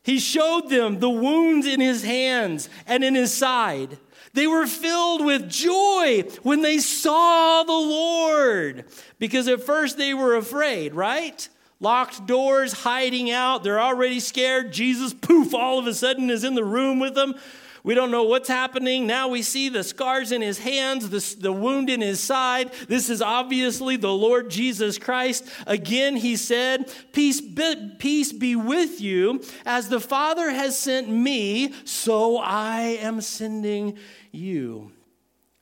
he 0.02 0.18
showed 0.18 0.70
them 0.70 1.00
the 1.00 1.10
wounds 1.10 1.66
in 1.66 1.80
his 1.80 2.02
hands 2.02 2.68
and 2.86 3.04
in 3.04 3.14
his 3.14 3.32
side. 3.32 3.98
They 4.32 4.46
were 4.46 4.66
filled 4.66 5.24
with 5.24 5.48
joy 5.48 6.24
when 6.42 6.62
they 6.62 6.78
saw 6.78 7.62
the 7.64 7.72
Lord 7.72 8.84
because 9.18 9.48
at 9.48 9.62
first 9.62 9.98
they 9.98 10.14
were 10.14 10.36
afraid, 10.36 10.94
right? 10.94 11.48
Locked 11.80 12.26
doors, 12.26 12.72
hiding 12.72 13.30
out. 13.30 13.62
They're 13.62 13.80
already 13.80 14.20
scared. 14.20 14.72
Jesus, 14.72 15.12
poof, 15.12 15.54
all 15.54 15.78
of 15.78 15.86
a 15.86 15.94
sudden 15.94 16.30
is 16.30 16.44
in 16.44 16.54
the 16.54 16.64
room 16.64 16.98
with 16.98 17.14
them. 17.14 17.34
We 17.82 17.94
don't 17.94 18.10
know 18.10 18.24
what's 18.24 18.48
happening. 18.48 19.06
Now 19.06 19.28
we 19.28 19.42
see 19.42 19.68
the 19.68 19.84
scars 19.84 20.32
in 20.32 20.42
his 20.42 20.58
hands, 20.58 21.08
the, 21.10 21.40
the 21.40 21.52
wound 21.52 21.90
in 21.90 22.00
his 22.00 22.20
side. 22.20 22.72
This 22.88 23.08
is 23.08 23.22
obviously 23.22 23.96
the 23.96 24.12
Lord 24.12 24.50
Jesus 24.50 24.98
Christ. 24.98 25.48
Again, 25.66 26.16
he 26.16 26.36
said, 26.36 26.92
peace 27.12 27.40
be, 27.40 27.94
peace 27.98 28.32
be 28.32 28.56
with 28.56 29.00
you. 29.00 29.42
As 29.64 29.88
the 29.88 30.00
Father 30.00 30.50
has 30.50 30.78
sent 30.78 31.08
me, 31.08 31.72
so 31.84 32.38
I 32.38 32.80
am 33.00 33.20
sending 33.20 33.98
you. 34.32 34.92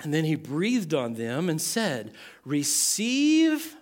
And 0.01 0.13
then 0.13 0.25
he 0.25 0.35
breathed 0.35 0.95
on 0.95 1.15
them 1.15 1.49
and 1.49 1.61
said, 1.61 2.13
Receive 2.45 3.77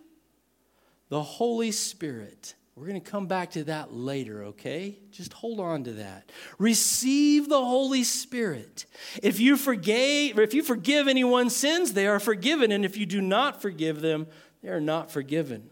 the 1.09 1.23
Holy 1.23 1.73
Spirit. 1.73 2.55
We're 2.76 2.88
going 2.88 3.00
to 3.00 3.11
come 3.11 3.26
back 3.26 3.52
to 3.52 3.64
that 3.64 3.93
later, 3.93 4.45
okay? 4.47 4.99
Just 5.12 5.33
hold 5.33 5.61
on 5.61 5.85
to 5.85 5.93
that. 5.93 6.31
Receive 6.59 7.49
the 7.49 7.64
Holy 7.64 8.02
Spirit. 8.02 8.87
If 9.23 9.38
you 9.38 9.57
forgave, 9.57 10.40
if 10.40 10.54
you 10.54 10.62
forgive 10.64 11.07
anyone's 11.07 11.54
sins, 11.54 11.93
they 11.93 12.09
are 12.09 12.19
forgiven, 12.19 12.73
and 12.73 12.85
if 12.85 12.97
you 12.97 13.07
do 13.07 13.21
not 13.21 13.62
forgive 13.62 14.00
them, 14.00 14.26
they 14.61 14.71
are 14.71 14.81
not 14.81 15.12
forgiven. 15.12 15.71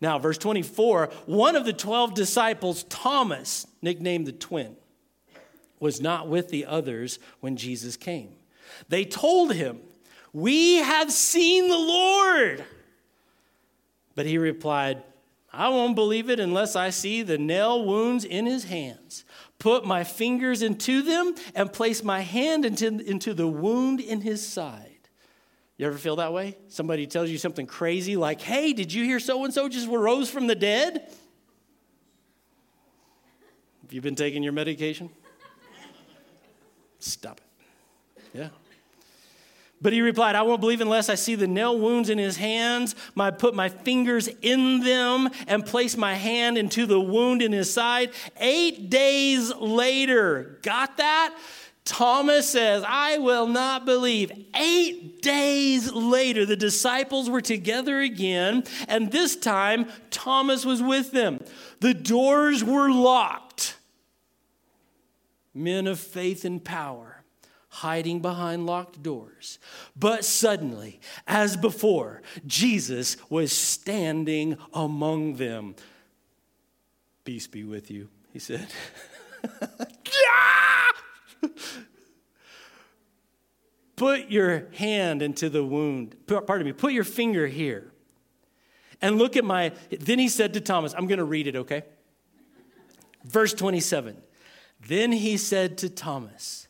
Now, 0.00 0.18
verse 0.18 0.36
24, 0.36 1.10
one 1.26 1.54
of 1.54 1.64
the 1.64 1.72
12 1.72 2.14
disciples, 2.14 2.82
Thomas, 2.84 3.66
nicknamed 3.80 4.26
the 4.26 4.32
twin, 4.32 4.76
was 5.78 6.00
not 6.00 6.28
with 6.28 6.48
the 6.48 6.66
others 6.66 7.20
when 7.38 7.56
Jesus 7.56 7.96
came. 7.96 8.30
They 8.88 9.04
told 9.04 9.54
him, 9.54 9.80
"We 10.32 10.76
have 10.76 11.12
seen 11.12 11.68
the 11.68 11.78
Lord." 11.78 12.64
But 14.16 14.26
he 14.26 14.38
replied, 14.38 15.02
I 15.52 15.68
won't 15.68 15.94
believe 15.94 16.28
it 16.28 16.40
unless 16.40 16.76
I 16.76 16.90
see 16.90 17.22
the 17.22 17.38
nail 17.38 17.84
wounds 17.84 18.24
in 18.24 18.46
his 18.46 18.64
hands, 18.64 19.24
put 19.58 19.84
my 19.84 20.04
fingers 20.04 20.62
into 20.62 21.02
them, 21.02 21.34
and 21.54 21.72
place 21.72 22.02
my 22.02 22.20
hand 22.20 22.64
into, 22.64 22.86
into 22.86 23.32
the 23.32 23.46
wound 23.46 24.00
in 24.00 24.20
his 24.20 24.46
side. 24.46 24.92
You 25.78 25.86
ever 25.86 25.98
feel 25.98 26.16
that 26.16 26.32
way? 26.32 26.56
Somebody 26.68 27.06
tells 27.06 27.28
you 27.28 27.38
something 27.38 27.66
crazy 27.66 28.16
like, 28.16 28.40
hey, 28.40 28.72
did 28.72 28.92
you 28.92 29.04
hear 29.04 29.20
so 29.20 29.44
and 29.44 29.52
so 29.52 29.68
just 29.68 29.88
rose 29.88 30.30
from 30.30 30.46
the 30.46 30.54
dead? 30.54 31.10
Have 33.82 33.92
you 33.92 34.00
been 34.00 34.16
taking 34.16 34.42
your 34.42 34.52
medication? 34.52 35.10
Stop 36.98 37.40
it. 37.40 38.38
Yeah. 38.38 38.48
But 39.80 39.92
he 39.92 40.00
replied, 40.00 40.36
I 40.36 40.42
won't 40.42 40.60
believe 40.60 40.80
unless 40.80 41.10
I 41.10 41.16
see 41.16 41.34
the 41.34 41.46
nail 41.46 41.78
wounds 41.78 42.08
in 42.08 42.16
his 42.16 42.38
hands, 42.38 42.94
my 43.14 43.30
put 43.30 43.54
my 43.54 43.68
fingers 43.68 44.26
in 44.40 44.80
them 44.80 45.28
and 45.46 45.66
place 45.66 45.96
my 45.96 46.14
hand 46.14 46.56
into 46.56 46.86
the 46.86 47.00
wound 47.00 47.42
in 47.42 47.52
his 47.52 47.72
side. 47.72 48.10
Eight 48.38 48.88
days 48.88 49.54
later, 49.54 50.58
got 50.62 50.96
that? 50.96 51.36
Thomas 51.84 52.50
says, 52.50 52.84
I 52.86 53.18
will 53.18 53.46
not 53.46 53.84
believe. 53.84 54.32
Eight 54.54 55.22
days 55.22 55.92
later, 55.92 56.44
the 56.44 56.56
disciples 56.56 57.30
were 57.30 57.42
together 57.42 58.00
again, 58.00 58.64
and 58.88 59.12
this 59.12 59.36
time 59.36 59.86
Thomas 60.10 60.64
was 60.64 60.82
with 60.82 61.12
them. 61.12 61.44
The 61.80 61.94
doors 61.94 62.64
were 62.64 62.90
locked. 62.90 63.76
Men 65.54 65.86
of 65.86 66.00
faith 66.00 66.44
and 66.44 66.62
power 66.62 67.15
hiding 67.76 68.20
behind 68.20 68.64
locked 68.64 69.02
doors. 69.02 69.58
But 69.94 70.24
suddenly, 70.24 70.98
as 71.26 71.56
before, 71.56 72.22
Jesus 72.46 73.16
was 73.28 73.52
standing 73.52 74.56
among 74.72 75.34
them. 75.34 75.74
Peace 77.24 77.46
be 77.46 77.64
with 77.64 77.90
you, 77.90 78.08
he 78.32 78.38
said. 78.38 78.66
put 83.96 84.30
your 84.30 84.68
hand 84.74 85.20
into 85.20 85.50
the 85.50 85.62
wound. 85.64 86.16
Pardon 86.26 86.64
me, 86.64 86.72
put 86.72 86.94
your 86.94 87.04
finger 87.04 87.46
here. 87.46 87.92
And 89.02 89.18
look 89.18 89.36
at 89.36 89.44
my. 89.44 89.72
Then 89.90 90.18
he 90.18 90.28
said 90.28 90.54
to 90.54 90.62
Thomas, 90.62 90.94
I'm 90.96 91.06
going 91.06 91.18
to 91.18 91.24
read 91.24 91.46
it, 91.46 91.56
okay? 91.56 91.82
Verse 93.24 93.52
27. 93.52 94.16
Then 94.80 95.12
he 95.12 95.36
said 95.36 95.76
to 95.78 95.90
Thomas, 95.90 96.65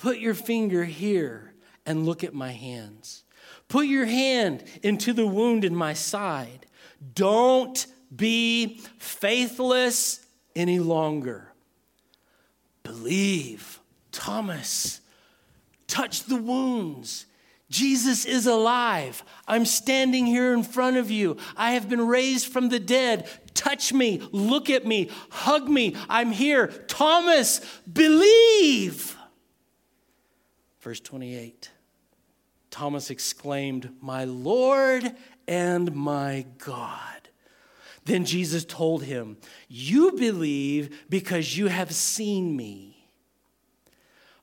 Put 0.00 0.18
your 0.18 0.32
finger 0.32 0.84
here 0.84 1.52
and 1.84 2.06
look 2.06 2.24
at 2.24 2.32
my 2.32 2.52
hands. 2.52 3.22
Put 3.68 3.84
your 3.86 4.06
hand 4.06 4.64
into 4.82 5.12
the 5.12 5.26
wound 5.26 5.62
in 5.62 5.76
my 5.76 5.92
side. 5.92 6.64
Don't 7.12 7.86
be 8.16 8.80
faithless 8.98 10.24
any 10.56 10.78
longer. 10.78 11.52
Believe. 12.82 13.78
Thomas, 14.10 15.02
touch 15.86 16.24
the 16.24 16.40
wounds. 16.40 17.26
Jesus 17.68 18.24
is 18.24 18.46
alive. 18.46 19.22
I'm 19.46 19.66
standing 19.66 20.24
here 20.24 20.54
in 20.54 20.62
front 20.62 20.96
of 20.96 21.10
you. 21.10 21.36
I 21.58 21.72
have 21.72 21.90
been 21.90 22.06
raised 22.06 22.50
from 22.50 22.70
the 22.70 22.80
dead. 22.80 23.28
Touch 23.52 23.92
me, 23.92 24.26
look 24.32 24.70
at 24.70 24.86
me, 24.86 25.10
hug 25.28 25.68
me. 25.68 25.94
I'm 26.08 26.32
here. 26.32 26.68
Thomas, 26.88 27.60
believe. 27.92 29.18
Verse 30.80 31.00
28 31.00 31.70
Thomas 32.70 33.10
exclaimed, 33.10 33.90
My 34.00 34.24
Lord 34.24 35.12
and 35.48 35.94
my 35.94 36.46
God. 36.58 37.28
Then 38.04 38.24
Jesus 38.24 38.64
told 38.64 39.04
him, 39.04 39.36
You 39.68 40.12
believe 40.12 41.04
because 41.10 41.56
you 41.56 41.66
have 41.66 41.92
seen 41.92 42.56
me. 42.56 43.08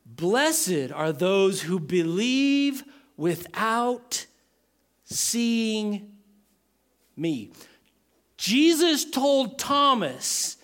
Blessed 0.05 0.91
are 0.93 1.11
those 1.11 1.61
who 1.61 1.79
believe 1.79 2.83
without 3.15 4.25
seeing 5.05 6.17
me. 7.15 7.51
Jesus 8.37 9.09
told 9.09 9.57
Thomas, 9.57 10.56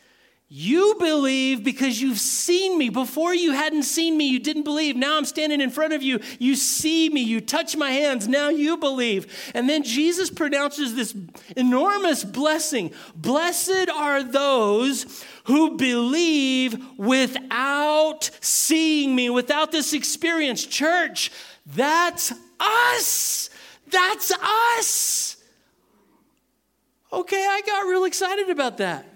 You 0.56 0.94
believe 1.00 1.64
because 1.64 2.00
you've 2.00 2.20
seen 2.20 2.78
me. 2.78 2.90
Before 2.90 3.34
you 3.34 3.54
hadn't 3.54 3.84
seen 3.84 4.16
me, 4.16 4.28
you 4.28 4.38
didn't 4.38 4.62
believe. 4.62 4.96
Now 4.96 5.18
I'm 5.18 5.26
standing 5.26 5.62
in 5.62 5.72
front 5.72 5.94
of 5.94 6.04
you. 6.04 6.20
You 6.38 6.54
see 6.56 7.10
me. 7.10 7.22
You 7.22 7.42
touch 7.42 7.76
my 7.76 7.90
hands. 7.90 8.28
Now 8.28 8.50
you 8.50 8.78
believe. 8.78 9.52
And 9.56 9.68
then 9.68 9.82
Jesus 9.82 10.30
pronounces 10.30 10.94
this 10.94 11.16
enormous 11.58 12.24
blessing 12.24 12.94
Blessed 13.16 13.90
are 13.90 14.22
those 14.22 15.26
who 15.46 15.76
believe 15.76 16.78
without 17.00 18.30
seeing 18.40 19.16
me, 19.16 19.32
without 19.32 19.72
this 19.72 19.92
experience. 19.94 20.68
Church, 20.68 21.32
that's 21.66 22.32
us. 22.60 23.50
That's 23.88 24.32
us. 24.78 25.36
Okay, 27.12 27.44
I 27.44 27.62
got 27.66 27.88
real 27.88 28.06
excited 28.06 28.52
about 28.52 28.78
that. 28.78 29.13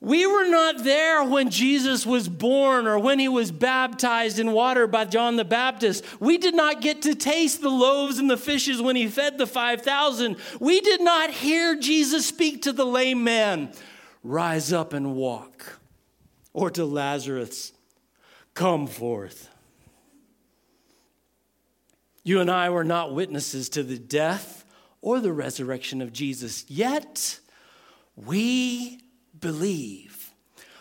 We 0.00 0.26
were 0.26 0.48
not 0.48 0.84
there 0.84 1.24
when 1.24 1.50
Jesus 1.50 2.06
was 2.06 2.28
born 2.28 2.86
or 2.86 3.00
when 3.00 3.18
he 3.18 3.26
was 3.26 3.50
baptized 3.50 4.38
in 4.38 4.52
water 4.52 4.86
by 4.86 5.06
John 5.06 5.34
the 5.34 5.44
Baptist. 5.44 6.04
We 6.20 6.38
did 6.38 6.54
not 6.54 6.80
get 6.80 7.02
to 7.02 7.16
taste 7.16 7.60
the 7.60 7.68
loaves 7.68 8.18
and 8.18 8.30
the 8.30 8.36
fishes 8.36 8.80
when 8.80 8.94
he 8.94 9.08
fed 9.08 9.38
the 9.38 9.46
5,000. 9.46 10.36
We 10.60 10.80
did 10.80 11.00
not 11.00 11.30
hear 11.30 11.74
Jesus 11.74 12.26
speak 12.26 12.62
to 12.62 12.72
the 12.72 12.86
lame 12.86 13.24
man 13.24 13.72
Rise 14.22 14.72
up 14.72 14.92
and 14.92 15.14
walk. 15.14 15.78
Or 16.52 16.70
to 16.70 16.84
Lazarus, 16.84 17.72
Come 18.54 18.88
forth. 18.88 19.48
You 22.24 22.40
and 22.40 22.50
I 22.50 22.70
were 22.70 22.84
not 22.84 23.14
witnesses 23.14 23.68
to 23.70 23.82
the 23.82 23.98
death 23.98 24.64
or 25.00 25.20
the 25.20 25.32
resurrection 25.32 26.02
of 26.02 26.12
Jesus, 26.12 26.64
yet 26.68 27.38
we 28.16 28.98
believe 29.40 30.18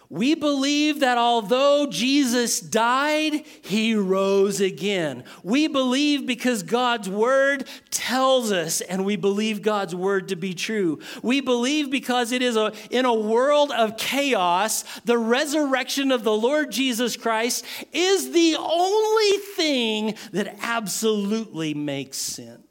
we 0.09 0.35
believe 0.35 1.01
that 1.01 1.17
although 1.17 1.87
Jesus 1.89 2.61
died, 2.61 3.43
he 3.61 3.93
rose 3.93 4.61
again. 4.61 5.25
We 5.43 5.67
believe 5.67 6.25
because 6.25 6.63
God's 6.63 7.09
word 7.09 7.67
tells 7.91 8.53
us, 8.53 8.79
and 8.79 9.03
we 9.03 9.17
believe 9.17 9.61
God's 9.61 9.93
word 9.93 10.29
to 10.29 10.37
be 10.37 10.53
true. 10.53 10.99
We 11.21 11.41
believe 11.41 11.91
because 11.91 12.31
it 12.31 12.41
is 12.41 12.55
a, 12.55 12.71
in 12.89 13.03
a 13.03 13.13
world 13.13 13.71
of 13.71 13.97
chaos, 13.97 14.85
the 15.03 15.17
resurrection 15.17 16.13
of 16.13 16.23
the 16.23 16.33
Lord 16.35 16.71
Jesus 16.71 17.17
Christ 17.17 17.65
is 17.91 18.31
the 18.31 18.55
only 18.57 19.37
thing 19.55 20.15
that 20.31 20.55
absolutely 20.61 21.73
makes 21.73 22.17
sense. 22.17 22.66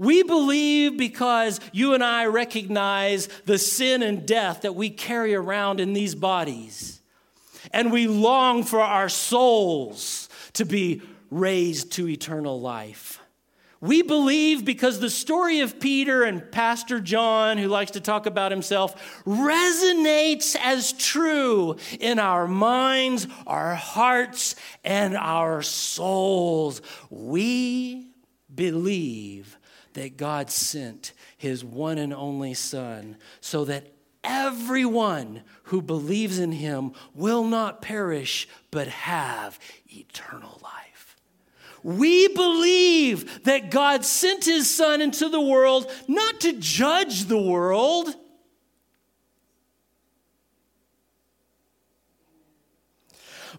We 0.00 0.22
believe 0.22 0.96
because 0.96 1.60
you 1.74 1.92
and 1.92 2.02
I 2.02 2.24
recognize 2.24 3.28
the 3.44 3.58
sin 3.58 4.02
and 4.02 4.26
death 4.26 4.62
that 4.62 4.74
we 4.74 4.88
carry 4.88 5.34
around 5.34 5.78
in 5.78 5.92
these 5.92 6.14
bodies. 6.14 7.02
And 7.70 7.92
we 7.92 8.06
long 8.06 8.64
for 8.64 8.80
our 8.80 9.10
souls 9.10 10.30
to 10.54 10.64
be 10.64 11.02
raised 11.30 11.92
to 11.92 12.08
eternal 12.08 12.58
life. 12.58 13.20
We 13.82 14.00
believe 14.00 14.64
because 14.64 15.00
the 15.00 15.10
story 15.10 15.60
of 15.60 15.78
Peter 15.78 16.22
and 16.22 16.50
Pastor 16.50 16.98
John, 16.98 17.58
who 17.58 17.68
likes 17.68 17.90
to 17.90 18.00
talk 18.00 18.24
about 18.24 18.52
himself, 18.52 19.22
resonates 19.26 20.56
as 20.58 20.94
true 20.94 21.76
in 22.00 22.18
our 22.18 22.48
minds, 22.48 23.28
our 23.46 23.74
hearts, 23.74 24.56
and 24.82 25.14
our 25.14 25.60
souls. 25.60 26.80
We 27.10 28.08
believe 28.54 29.58
that 30.00 30.16
God 30.16 30.50
sent 30.50 31.12
his 31.36 31.62
one 31.62 31.98
and 31.98 32.14
only 32.14 32.54
Son 32.54 33.18
so 33.42 33.66
that 33.66 33.92
everyone 34.24 35.42
who 35.64 35.82
believes 35.82 36.38
in 36.38 36.52
him 36.52 36.92
will 37.14 37.44
not 37.44 37.82
perish 37.82 38.48
but 38.70 38.88
have 38.88 39.58
eternal 39.88 40.58
life. 40.62 41.16
We 41.82 42.28
believe 42.28 43.44
that 43.44 43.70
God 43.70 44.06
sent 44.06 44.46
his 44.46 44.74
Son 44.74 45.02
into 45.02 45.28
the 45.28 45.40
world 45.40 45.90
not 46.08 46.40
to 46.40 46.54
judge 46.54 47.26
the 47.26 47.40
world. 47.40 48.08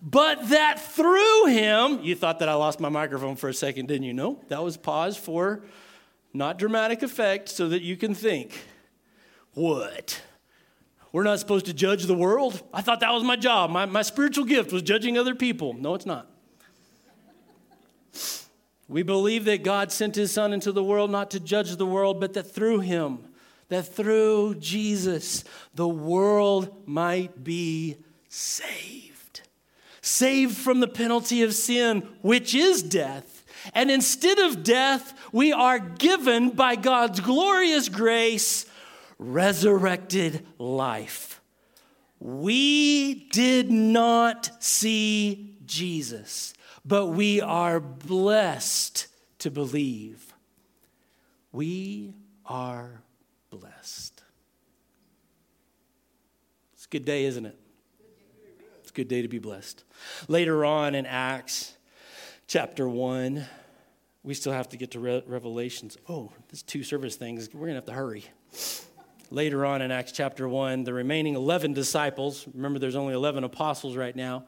But 0.02 0.50
that 0.50 0.82
through 0.82 1.46
him, 1.46 2.00
you 2.02 2.16
thought 2.16 2.40
that 2.40 2.50
I 2.50 2.56
lost 2.56 2.80
my 2.80 2.90
microphone 2.90 3.36
for 3.36 3.48
a 3.48 3.54
second, 3.54 3.90
didn't 3.90 4.08
you? 4.08 4.14
No, 4.14 4.44
that 4.48 4.64
was 4.64 4.76
pause 4.76 5.16
for 5.16 5.62
not 6.34 6.58
dramatic 6.58 7.04
effect, 7.04 7.50
so 7.50 7.70
that 7.70 7.82
you 7.82 7.98
can 7.98 8.14
think, 8.16 8.58
what? 9.54 10.22
We're 11.12 11.24
not 11.24 11.40
supposed 11.40 11.66
to 11.66 11.74
judge 11.74 12.06
the 12.06 12.16
world? 12.16 12.64
I 12.74 12.82
thought 12.82 13.02
that 13.02 13.12
was 13.12 13.24
my 13.24 13.36
job. 13.36 13.70
My, 13.70 13.86
my 13.86 14.02
spiritual 14.02 14.46
gift 14.46 14.72
was 14.72 14.82
judging 14.82 15.18
other 15.18 15.36
people. 15.36 15.74
No, 15.74 15.94
it's 15.94 16.06
not. 16.06 16.28
We 18.88 19.04
believe 19.04 19.46
that 19.46 19.64
God 19.64 19.92
sent 19.92 20.16
his 20.16 20.32
son 20.32 20.52
into 20.52 20.72
the 20.72 20.84
world 20.84 21.12
not 21.12 21.32
to 21.32 21.40
judge 21.40 21.76
the 21.76 21.86
world, 21.86 22.20
but 22.20 22.34
that 22.34 22.44
through 22.44 22.80
him, 22.80 23.20
that 23.70 23.84
through 23.88 24.56
Jesus 24.56 25.46
the 25.74 25.88
world 25.88 26.86
might 26.86 27.42
be 27.42 27.98
saved. 28.28 29.42
Saved 30.02 30.58
from 30.58 30.82
the 30.82 30.90
penalty 30.90 31.42
of 31.42 31.54
sin, 31.54 32.08
which 32.22 32.54
is 32.54 32.84
death. 32.84 33.41
And 33.74 33.90
instead 33.90 34.40
of 34.40 34.64
death, 34.64 35.14
we 35.32 35.54
are 35.54 35.80
given 35.80 36.52
by 36.52 36.76
God's 36.76 37.20
glorious 37.20 37.90
grace 37.90 38.66
resurrected 39.18 40.46
life. 40.58 41.42
We 42.20 43.30
did 43.32 43.72
not 43.72 44.52
see 44.64 45.58
Jesus, 45.66 46.54
but 46.86 47.08
we 47.08 47.40
are 47.40 47.80
blessed 47.80 49.08
to 49.40 49.52
believe. 49.52 50.34
We 51.52 52.14
are 52.46 53.02
blessed. 53.50 54.22
It's 56.74 56.86
a 56.86 56.90
good 56.90 57.06
day, 57.06 57.26
isn't 57.26 57.46
it? 57.46 57.58
It's 58.82 58.92
a 58.92 58.94
good 58.94 59.08
day 59.08 59.22
to 59.22 59.28
be 59.28 59.40
blessed. 59.40 59.84
Later 60.28 60.66
on 60.66 60.96
in 60.96 61.06
Acts 61.06 61.76
chapter 62.48 62.88
1, 62.88 63.46
we 64.24 64.34
still 64.34 64.54
have 64.54 64.70
to 64.70 64.78
get 64.78 64.92
to 64.92 65.00
Re- 65.00 65.24
Revelations. 65.26 65.98
Oh, 66.08 66.32
there's 66.50 66.64
two 66.64 66.84
service 66.84 67.16
things. 67.16 67.50
We're 67.54 67.62
going 67.62 67.72
to 67.72 67.76
have 67.76 67.86
to 67.86 67.94
hurry. 67.94 68.26
Later 69.30 69.66
on 69.66 69.82
in 69.82 69.92
Acts 69.92 70.12
chapter 70.12 70.48
1, 70.48 70.84
the 70.84 70.94
remaining 70.94 71.36
11 71.36 71.74
disciples, 71.74 72.46
remember 72.54 72.80
there's 72.80 72.96
only 72.96 73.14
11 73.14 73.44
apostles 73.44 73.96
right 73.96 74.16
now, 74.16 74.46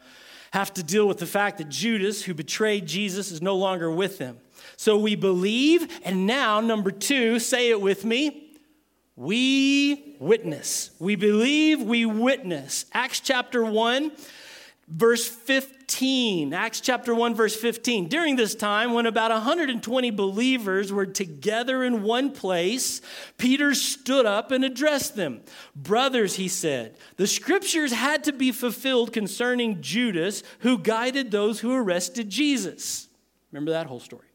have 0.52 0.74
to 0.74 0.84
deal 0.84 1.08
with 1.08 1.18
the 1.18 1.26
fact 1.26 1.58
that 1.58 1.70
Judas, 1.70 2.24
who 2.24 2.34
betrayed 2.34 2.86
Jesus, 2.86 3.32
is 3.32 3.42
no 3.42 3.56
longer 3.56 3.90
with 3.90 4.20
them. 4.20 4.38
So 4.76 4.98
we 4.98 5.16
believe, 5.16 5.88
and 6.04 6.28
now, 6.28 6.60
number 6.60 6.92
two, 6.92 7.40
say 7.40 7.70
it 7.70 7.82
with 7.82 8.06
me. 8.06 8.52
We 9.16 10.16
witness. 10.20 10.92
We 11.00 11.16
believe, 11.16 11.82
we 11.82 12.06
witness. 12.06 12.86
Acts 12.94 13.20
chapter 13.20 13.64
1, 13.64 14.12
verse 14.88 15.28
15. 15.28 16.54
Acts 16.54 16.82
chapter 16.82 17.14
1, 17.14 17.36
verse 17.36 17.56
15. 17.56 18.08
During 18.08 18.36
this 18.36 18.56
time, 18.56 18.94
when 18.94 19.06
about 19.06 19.32
120 19.32 20.12
believers 20.12 20.92
were 20.92 21.06
together 21.06 21.84
in 21.84 22.04
one 22.04 22.32
place, 22.32 23.02
Peter 23.38 23.74
stood 23.74 24.26
up 24.26 24.52
and 24.52 24.64
addressed 24.64 25.16
them. 25.16 25.42
Brothers, 25.76 26.36
he 26.36 26.48
said, 26.48 26.98
the 27.18 27.28
scriptures 27.28 27.92
had 27.92 28.24
to 28.26 28.34
be 28.34 28.52
fulfilled 28.52 29.14
concerning 29.14 29.82
Judas, 29.82 30.44
who 30.60 30.78
guided 30.78 31.32
those 31.32 31.60
who 31.60 31.74
arrested 31.74 32.30
Jesus. 32.30 33.08
Remember 33.52 33.72
that 33.72 33.88
whole 33.88 34.00
story. 34.00 34.28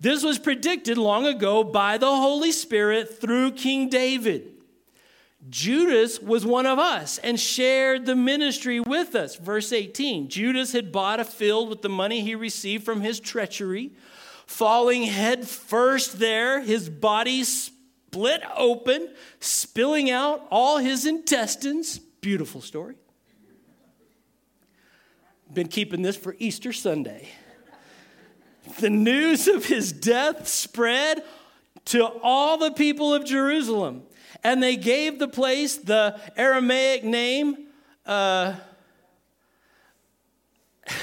This 0.00 0.22
was 0.22 0.38
predicted 0.38 0.96
long 0.96 1.26
ago 1.26 1.62
by 1.62 1.98
the 1.98 2.06
Holy 2.06 2.52
Spirit 2.52 3.20
through 3.20 3.52
King 3.52 3.90
David. 3.90 4.49
Judas 5.48 6.20
was 6.20 6.44
one 6.44 6.66
of 6.66 6.78
us 6.78 7.18
and 7.18 7.40
shared 7.40 8.04
the 8.04 8.14
ministry 8.14 8.78
with 8.78 9.14
us. 9.14 9.36
Verse 9.36 9.72
18 9.72 10.28
Judas 10.28 10.72
had 10.72 10.92
bought 10.92 11.20
a 11.20 11.24
field 11.24 11.68
with 11.68 11.82
the 11.82 11.88
money 11.88 12.20
he 12.20 12.34
received 12.34 12.84
from 12.84 13.00
his 13.00 13.20
treachery. 13.20 13.92
Falling 14.46 15.04
head 15.04 15.48
first 15.48 16.18
there, 16.18 16.60
his 16.60 16.90
body 16.90 17.44
split 17.44 18.42
open, 18.56 19.08
spilling 19.38 20.10
out 20.10 20.46
all 20.50 20.78
his 20.78 21.06
intestines. 21.06 21.98
Beautiful 21.98 22.60
story. 22.60 22.96
Been 25.52 25.68
keeping 25.68 26.02
this 26.02 26.16
for 26.16 26.36
Easter 26.38 26.72
Sunday 26.72 27.28
the 28.78 28.90
news 28.90 29.48
of 29.48 29.66
his 29.66 29.92
death 29.92 30.46
spread 30.46 31.22
to 31.86 32.06
all 32.22 32.58
the 32.58 32.70
people 32.70 33.12
of 33.14 33.24
Jerusalem. 33.24 34.02
And 34.42 34.62
they 34.62 34.76
gave 34.76 35.18
the 35.18 35.28
place 35.28 35.76
the 35.76 36.18
Aramaic 36.36 37.04
name. 37.04 37.66
Uh, 38.06 38.54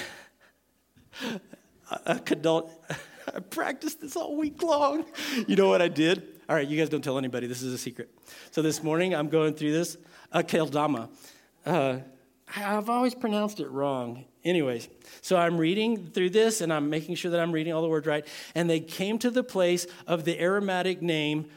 I 3.35 3.39
practiced 3.49 4.01
this 4.01 4.15
all 4.15 4.35
week 4.37 4.61
long. 4.63 5.05
You 5.47 5.55
know 5.55 5.67
what 5.67 5.81
I 5.81 5.87
did? 5.87 6.23
All 6.49 6.55
right, 6.55 6.67
you 6.67 6.77
guys 6.77 6.89
don't 6.89 7.03
tell 7.03 7.17
anybody. 7.17 7.47
This 7.47 7.61
is 7.61 7.73
a 7.73 7.77
secret. 7.77 8.09
So 8.51 8.61
this 8.61 8.81
morning 8.81 9.13
I'm 9.13 9.29
going 9.29 9.53
through 9.53 9.73
this. 9.73 9.97
A 10.31 10.43
keldama. 10.43 11.09
Uh, 11.65 11.99
I've 12.55 12.89
always 12.89 13.13
pronounced 13.13 13.59
it 13.59 13.69
wrong. 13.69 14.25
Anyways, 14.43 14.87
so 15.21 15.35
I'm 15.35 15.57
reading 15.57 16.07
through 16.07 16.29
this 16.29 16.61
and 16.61 16.71
I'm 16.71 16.89
making 16.89 17.15
sure 17.15 17.31
that 17.31 17.39
I'm 17.39 17.51
reading 17.51 17.73
all 17.73 17.81
the 17.81 17.89
words 17.89 18.07
right. 18.07 18.25
And 18.55 18.69
they 18.69 18.79
came 18.79 19.19
to 19.19 19.29
the 19.29 19.43
place 19.43 19.87
of 20.05 20.23
the 20.23 20.41
aromatic 20.41 21.01
name. 21.01 21.49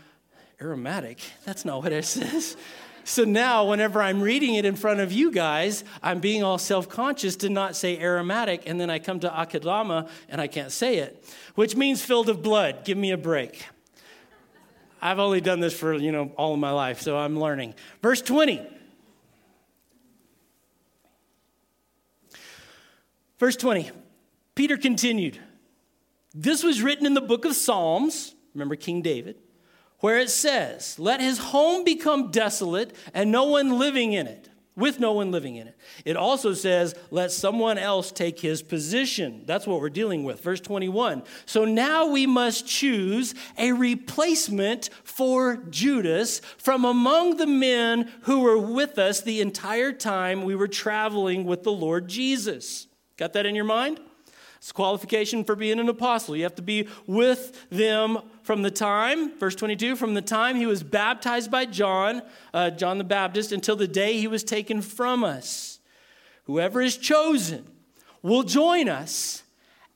Aromatic? 0.61 1.20
That's 1.44 1.64
not 1.64 1.83
what 1.83 1.92
it 1.92 2.05
says. 2.05 2.57
So 3.05 3.25
now, 3.25 3.64
whenever 3.64 4.03
I'm 4.03 4.20
reading 4.20 4.55
it 4.55 4.64
in 4.64 4.77
front 4.77 5.01
of 5.01 5.11
you 5.11 5.33
guys, 5.33 5.85
I'm 6.03 6.20
being 6.20 6.42
all 6.42 6.59
self 6.59 6.88
conscious 6.88 7.35
to 7.37 7.49
not 7.49 7.75
say 7.75 7.99
aromatic, 7.99 8.64
and 8.66 8.81
then 8.81 8.90
I 8.90 8.99
come 8.99 9.20
to 9.20 9.29
Akadama 9.29 10.09
and 10.29 10.40
I 10.40 10.46
can't 10.46 10.70
say 10.70 10.99
it, 10.99 11.25
which 11.55 11.77
means 11.77 12.03
filled 12.03 12.29
of 12.29 12.42
blood. 12.42 12.85
Give 12.85 12.99
me 12.99 13.11
a 13.11 13.16
break. 13.16 13.66
I've 15.03 15.18
only 15.18 15.40
done 15.40 15.61
this 15.61 15.77
for, 15.77 15.94
you 15.94 16.12
know, 16.12 16.33
all 16.37 16.53
of 16.53 16.61
my 16.61 16.73
life, 16.73 17.01
so 17.01 17.16
I'm 17.16 17.40
learning. 17.40 17.75
Verse 18.03 18.20
20. 18.20 18.61
Verse 23.38 23.57
20, 23.57 23.90
Peter 24.55 24.77
continued. 24.77 25.38
This 26.35 26.62
was 26.62 26.83
written 26.83 27.07
in 27.07 27.14
the 27.14 27.23
book 27.23 27.46
of 27.46 27.57
Psalms, 27.57 28.35
remember 28.55 28.77
King 28.77 29.01
David, 29.01 29.37
where 30.00 30.18
it 30.18 30.30
says, 30.30 30.98
Let 30.98 31.20
his 31.20 31.38
home 31.38 31.84
become 31.84 32.30
desolate 32.30 32.94
and 33.14 33.30
no 33.30 33.44
one 33.44 33.78
living 33.78 34.12
in 34.12 34.26
it, 34.26 34.48
with 34.76 34.98
no 34.98 35.12
one 35.12 35.30
living 35.30 35.56
in 35.56 35.68
it. 35.68 35.76
It 36.04 36.16
also 36.16 36.54
says, 36.54 36.94
Let 37.10 37.30
someone 37.30 37.78
else 37.78 38.10
take 38.10 38.40
his 38.40 38.62
position. 38.62 39.44
That's 39.46 39.66
what 39.66 39.80
we're 39.80 39.90
dealing 39.90 40.24
with. 40.24 40.42
Verse 40.42 40.60
21. 40.60 41.22
So 41.46 41.64
now 41.64 42.06
we 42.06 42.26
must 42.26 42.66
choose 42.66 43.34
a 43.58 43.72
replacement 43.72 44.90
for 45.04 45.56
Judas 45.70 46.40
from 46.58 46.84
among 46.84 47.36
the 47.36 47.46
men 47.46 48.10
who 48.22 48.40
were 48.40 48.58
with 48.58 48.98
us 48.98 49.20
the 49.20 49.40
entire 49.40 49.92
time 49.92 50.44
we 50.44 50.54
were 50.54 50.68
traveling 50.68 51.44
with 51.44 51.62
the 51.62 51.72
Lord 51.72 52.08
Jesus. 52.08 52.86
Got 53.16 53.34
that 53.34 53.46
in 53.46 53.54
your 53.54 53.64
mind? 53.64 54.00
It's 54.61 54.73
qualification 54.73 55.42
for 55.42 55.57
being 55.57 55.81
an 55.81 55.88
apostle. 55.88 56.37
You 56.37 56.42
have 56.42 56.57
to 56.57 56.62
be 56.62 56.87
with 57.07 57.66
them 57.70 58.18
from 58.42 58.61
the 58.61 58.70
time, 58.70 59.38
verse 59.38 59.55
22, 59.55 59.96
from 59.96 60.12
the 60.12 60.20
time 60.20 60.57
he 60.57 60.66
was 60.66 60.83
baptized 60.83 61.51
by 61.51 61.64
John, 61.64 62.20
uh, 62.53 62.68
John 62.68 62.99
the 62.99 63.05
Baptist, 63.05 63.53
until 63.53 63.75
the 63.75 63.88
day 63.88 64.18
he 64.18 64.27
was 64.27 64.44
taken 64.44 64.83
from 64.83 65.25
us. 65.25 65.79
Whoever 66.44 66.83
is 66.83 66.99
chosen 66.99 67.66
will 68.20 68.42
join 68.42 68.90
us 68.90 69.44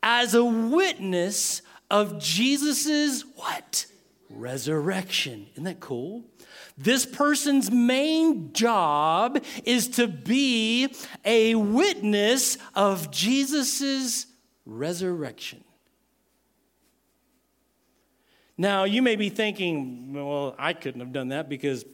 as 0.02 0.34
a 0.34 0.42
witness 0.42 1.60
of 1.90 2.18
Jesus's 2.18 3.22
what? 3.36 3.84
Resurrection. 4.30 5.46
Isn't 5.52 5.64
that 5.64 5.80
cool? 5.80 6.24
This 6.78 7.04
person's 7.04 7.70
main 7.70 8.54
job 8.54 9.44
is 9.64 9.88
to 9.88 10.08
be 10.08 10.94
a 11.22 11.54
witness 11.54 12.56
of 12.74 13.10
Jesus' 13.10 14.26
resurrection. 14.66 15.64
Now, 18.56 18.84
you 18.84 19.02
may 19.02 19.16
be 19.16 19.30
thinking, 19.30 20.12
well, 20.14 20.54
I 20.58 20.74
couldn't 20.74 21.00
have 21.00 21.12
done 21.12 21.28
that 21.28 21.48
because 21.48 21.84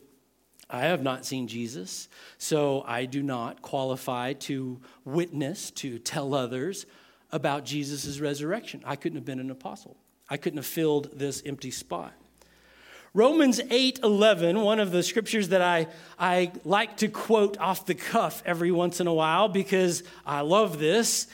I 0.68 0.82
have 0.82 1.02
not 1.02 1.24
seen 1.24 1.48
Jesus, 1.48 2.08
so 2.38 2.84
I 2.86 3.06
do 3.06 3.22
not 3.22 3.62
qualify 3.62 4.34
to 4.34 4.80
witness, 5.04 5.70
to 5.72 5.98
tell 5.98 6.34
others 6.34 6.86
about 7.32 7.64
Jesus' 7.64 8.20
resurrection. 8.20 8.82
I 8.84 8.96
couldn't 8.96 9.16
have 9.16 9.24
been 9.24 9.40
an 9.40 9.50
apostle. 9.50 9.96
I 10.28 10.36
couldn't 10.36 10.58
have 10.58 10.66
filled 10.66 11.18
this 11.18 11.42
empty 11.44 11.70
spot. 11.70 12.12
Romans 13.12 13.60
8 13.70 14.00
11, 14.04 14.60
one 14.60 14.78
of 14.78 14.92
the 14.92 15.02
scriptures 15.02 15.48
that 15.48 15.60
I, 15.60 15.88
I 16.16 16.52
like 16.64 16.98
to 16.98 17.08
quote 17.08 17.58
off 17.58 17.84
the 17.84 17.96
cuff 17.96 18.40
every 18.46 18.70
once 18.70 19.00
in 19.00 19.08
a 19.08 19.14
while 19.14 19.48
because 19.48 20.04
I 20.24 20.42
love 20.42 20.78
this. 20.78 21.26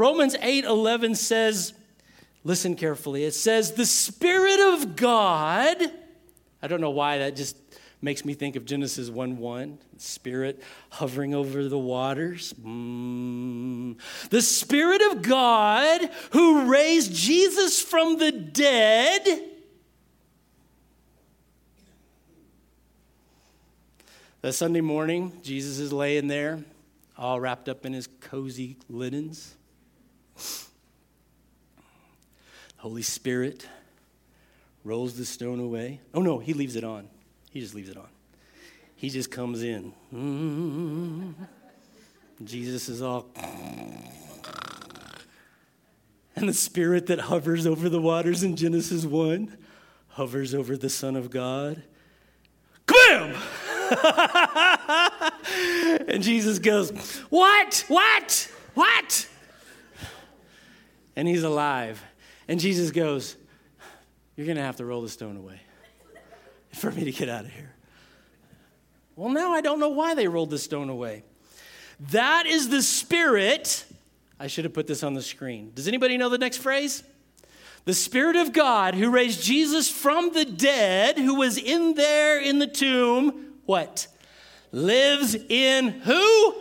Romans 0.00 0.34
8 0.40 0.64
11 0.64 1.14
says, 1.14 1.74
listen 2.42 2.74
carefully, 2.74 3.24
it 3.24 3.34
says, 3.34 3.72
The 3.72 3.84
Spirit 3.84 4.58
of 4.72 4.96
God, 4.96 5.76
I 6.62 6.66
don't 6.68 6.80
know 6.80 6.88
why 6.88 7.18
that 7.18 7.36
just 7.36 7.54
makes 8.00 8.24
me 8.24 8.32
think 8.32 8.56
of 8.56 8.64
Genesis 8.64 9.10
1 9.10 9.36
1, 9.36 9.78
Spirit 9.98 10.62
hovering 10.88 11.34
over 11.34 11.68
the 11.68 11.78
waters. 11.78 12.54
Mm. 12.64 13.98
The 14.30 14.40
Spirit 14.40 15.02
of 15.12 15.20
God 15.20 16.08
who 16.30 16.64
raised 16.64 17.14
Jesus 17.14 17.82
from 17.82 18.16
the 18.16 18.32
dead 18.32 19.48
That 24.40 24.54
Sunday 24.54 24.80
morning, 24.80 25.38
Jesus 25.42 25.78
is 25.78 25.92
laying 25.92 26.26
there, 26.26 26.64
all 27.18 27.38
wrapped 27.38 27.68
up 27.68 27.84
in 27.84 27.92
his 27.92 28.08
cozy 28.22 28.78
linens. 28.88 29.56
Holy 32.80 33.02
Spirit 33.02 33.68
rolls 34.84 35.18
the 35.18 35.26
stone 35.26 35.60
away. 35.60 36.00
Oh 36.14 36.22
no, 36.22 36.38
he 36.38 36.54
leaves 36.54 36.76
it 36.76 36.84
on. 36.84 37.10
He 37.50 37.60
just 37.60 37.74
leaves 37.74 37.90
it 37.90 37.98
on. 37.98 38.08
He 38.96 39.10
just 39.10 39.30
comes 39.30 39.62
in. 39.62 39.92
Mm-hmm. 40.14 41.32
Jesus 42.42 42.88
is 42.88 43.02
all. 43.02 43.26
And 46.34 46.48
the 46.48 46.54
spirit 46.54 47.08
that 47.08 47.20
hovers 47.20 47.66
over 47.66 47.90
the 47.90 48.00
waters 48.00 48.42
in 48.42 48.56
Genesis 48.56 49.04
1 49.04 49.58
hovers 50.08 50.54
over 50.54 50.74
the 50.74 50.88
Son 50.88 51.16
of 51.16 51.28
God. 51.28 51.82
Kabam! 52.86 53.36
and 56.08 56.22
Jesus 56.22 56.58
goes, 56.58 57.18
What? 57.28 57.84
What? 57.88 58.50
What? 58.72 59.28
And 61.14 61.28
he's 61.28 61.42
alive. 61.42 62.02
And 62.50 62.58
Jesus 62.58 62.90
goes, 62.90 63.36
You're 64.34 64.44
going 64.44 64.56
to 64.56 64.64
have 64.64 64.74
to 64.78 64.84
roll 64.84 65.02
the 65.02 65.08
stone 65.08 65.36
away 65.36 65.60
for 66.74 66.90
me 66.90 67.04
to 67.04 67.12
get 67.12 67.28
out 67.28 67.44
of 67.44 67.52
here. 67.52 67.72
Well, 69.14 69.28
now 69.28 69.52
I 69.52 69.60
don't 69.60 69.78
know 69.78 69.90
why 69.90 70.16
they 70.16 70.26
rolled 70.26 70.50
the 70.50 70.58
stone 70.58 70.88
away. 70.88 71.22
That 72.10 72.46
is 72.46 72.68
the 72.68 72.82
spirit. 72.82 73.86
I 74.40 74.48
should 74.48 74.64
have 74.64 74.74
put 74.74 74.88
this 74.88 75.04
on 75.04 75.14
the 75.14 75.22
screen. 75.22 75.70
Does 75.76 75.86
anybody 75.86 76.16
know 76.16 76.28
the 76.28 76.38
next 76.38 76.56
phrase? 76.56 77.04
The 77.84 77.94
Spirit 77.94 78.34
of 78.34 78.52
God 78.52 78.96
who 78.96 79.10
raised 79.10 79.44
Jesus 79.44 79.88
from 79.88 80.32
the 80.32 80.44
dead, 80.44 81.18
who 81.18 81.36
was 81.36 81.56
in 81.56 81.94
there 81.94 82.40
in 82.40 82.58
the 82.58 82.66
tomb, 82.66 83.54
what? 83.64 84.08
Lives 84.72 85.36
in 85.48 85.88
who? 85.88 86.54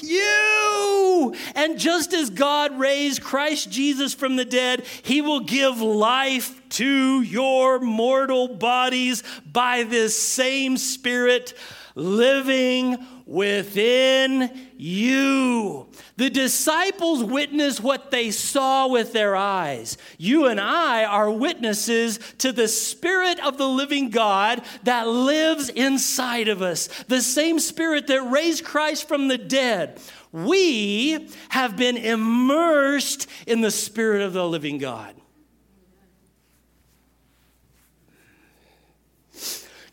You. 0.00 1.34
And 1.54 1.78
just 1.78 2.12
as 2.12 2.30
God 2.30 2.78
raised 2.78 3.22
Christ 3.22 3.70
Jesus 3.70 4.14
from 4.14 4.36
the 4.36 4.44
dead, 4.44 4.84
he 5.02 5.20
will 5.20 5.40
give 5.40 5.80
life 5.80 6.60
to 6.70 7.22
your 7.22 7.78
mortal 7.80 8.48
bodies 8.48 9.22
by 9.50 9.84
this 9.84 10.20
same 10.20 10.76
Spirit 10.76 11.54
living 11.94 12.98
within 13.26 14.68
you. 14.76 15.88
The 16.16 16.30
disciples 16.30 17.24
witnessed 17.24 17.82
what 17.82 18.12
they 18.12 18.30
saw 18.30 18.86
with 18.86 19.12
their 19.12 19.34
eyes. 19.34 19.98
You 20.16 20.46
and 20.46 20.60
I 20.60 21.04
are 21.04 21.30
witnesses 21.30 22.20
to 22.38 22.52
the 22.52 22.68
Spirit 22.68 23.40
of 23.44 23.58
the 23.58 23.68
living 23.68 24.10
God 24.10 24.62
that 24.84 25.08
lives 25.08 25.68
inside 25.68 26.46
of 26.46 26.62
us, 26.62 26.86
the 27.08 27.20
same 27.20 27.58
Spirit 27.58 28.06
that 28.06 28.22
raised 28.22 28.64
Christ 28.64 29.08
from 29.08 29.26
the 29.26 29.38
dead. 29.38 30.00
We 30.30 31.28
have 31.48 31.76
been 31.76 31.96
immersed 31.96 33.28
in 33.46 33.60
the 33.60 33.70
Spirit 33.72 34.22
of 34.22 34.32
the 34.32 34.48
living 34.48 34.78
God. 34.78 35.14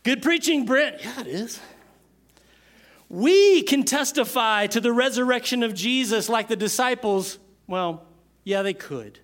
Good 0.04 0.22
preaching, 0.22 0.66
Brent. 0.66 1.02
Yeah, 1.02 1.20
it 1.22 1.26
is. 1.26 1.60
We 3.14 3.62
can 3.62 3.84
testify 3.84 4.66
to 4.66 4.80
the 4.80 4.92
resurrection 4.92 5.62
of 5.62 5.72
Jesus 5.72 6.28
like 6.28 6.48
the 6.48 6.56
disciples. 6.56 7.38
Well, 7.68 8.02
yeah, 8.42 8.62
they 8.62 8.74
could. 8.74 9.20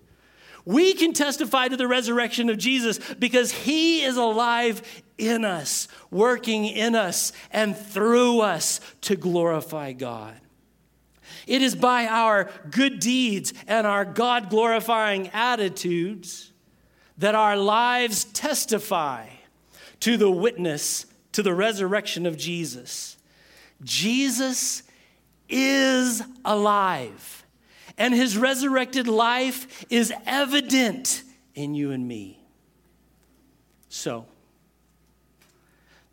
We 0.63 0.93
can 0.93 1.11
testify 1.11 1.67
to 1.67 1.75
the 1.75 1.89
resurrection 1.89 2.49
of 2.49 2.57
Jesus 2.57 2.99
because 3.15 3.51
he 3.51 4.03
is 4.03 4.15
alive 4.15 4.81
in 5.17 5.43
us, 5.43 5.89
working 6.09 6.67
in 6.67 6.95
us 6.95 7.33
and 7.51 7.75
through 7.75 8.39
us 8.39 8.79
to 9.01 9.17
glorify 9.17 9.91
God. 9.91 10.39
It 11.45 11.61
is 11.61 11.75
by 11.75 12.05
our 12.05 12.49
good 12.69 13.01
deeds 13.01 13.53
and 13.67 13.85
our 13.85 14.05
God 14.05 14.49
glorifying 14.49 15.27
attitudes 15.33 16.53
that 17.17 17.35
our 17.35 17.57
lives 17.57 18.23
testify 18.23 19.27
to 19.99 20.15
the 20.15 20.31
witness 20.31 21.07
to 21.33 21.43
the 21.43 21.53
resurrection 21.53 22.25
of 22.25 22.37
Jesus. 22.37 23.17
Jesus 23.83 24.83
is 25.49 26.23
alive, 26.45 27.45
and 27.97 28.13
his 28.13 28.37
resurrected 28.37 29.07
life 29.07 29.85
is 29.89 30.13
evident 30.25 31.23
in 31.55 31.73
you 31.73 31.91
and 31.91 32.07
me. 32.07 32.39
So, 33.89 34.25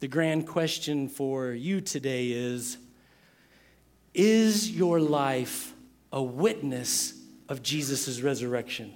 the 0.00 0.08
grand 0.08 0.46
question 0.46 1.08
for 1.08 1.52
you 1.52 1.80
today 1.80 2.30
is 2.30 2.78
Is 4.14 4.70
your 4.70 5.00
life 5.00 5.74
a 6.12 6.22
witness 6.22 7.14
of 7.48 7.62
Jesus' 7.62 8.20
resurrection? 8.20 8.94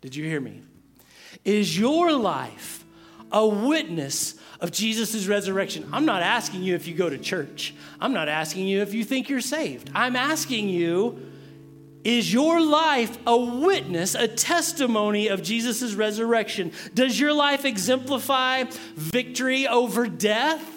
Did 0.00 0.14
you 0.14 0.24
hear 0.24 0.40
me? 0.40 0.62
Is 1.44 1.78
your 1.78 2.12
life 2.12 2.84
a 3.32 3.46
witness 3.46 4.34
of 4.60 4.70
Jesus' 4.70 5.26
resurrection. 5.26 5.88
I'm 5.92 6.06
not 6.06 6.22
asking 6.22 6.62
you 6.62 6.74
if 6.74 6.86
you 6.86 6.94
go 6.94 7.10
to 7.10 7.18
church. 7.18 7.74
I'm 8.00 8.12
not 8.12 8.28
asking 8.28 8.66
you 8.66 8.82
if 8.82 8.94
you 8.94 9.04
think 9.04 9.28
you're 9.28 9.40
saved. 9.40 9.90
I'm 9.94 10.16
asking 10.16 10.68
you, 10.68 11.20
is 12.04 12.32
your 12.32 12.60
life 12.60 13.18
a 13.26 13.36
witness, 13.36 14.14
a 14.14 14.28
testimony 14.28 15.26
of 15.26 15.42
Jesus' 15.42 15.94
resurrection? 15.94 16.72
Does 16.94 17.18
your 17.18 17.32
life 17.32 17.64
exemplify 17.64 18.64
victory 18.94 19.66
over 19.66 20.06
death? 20.06 20.72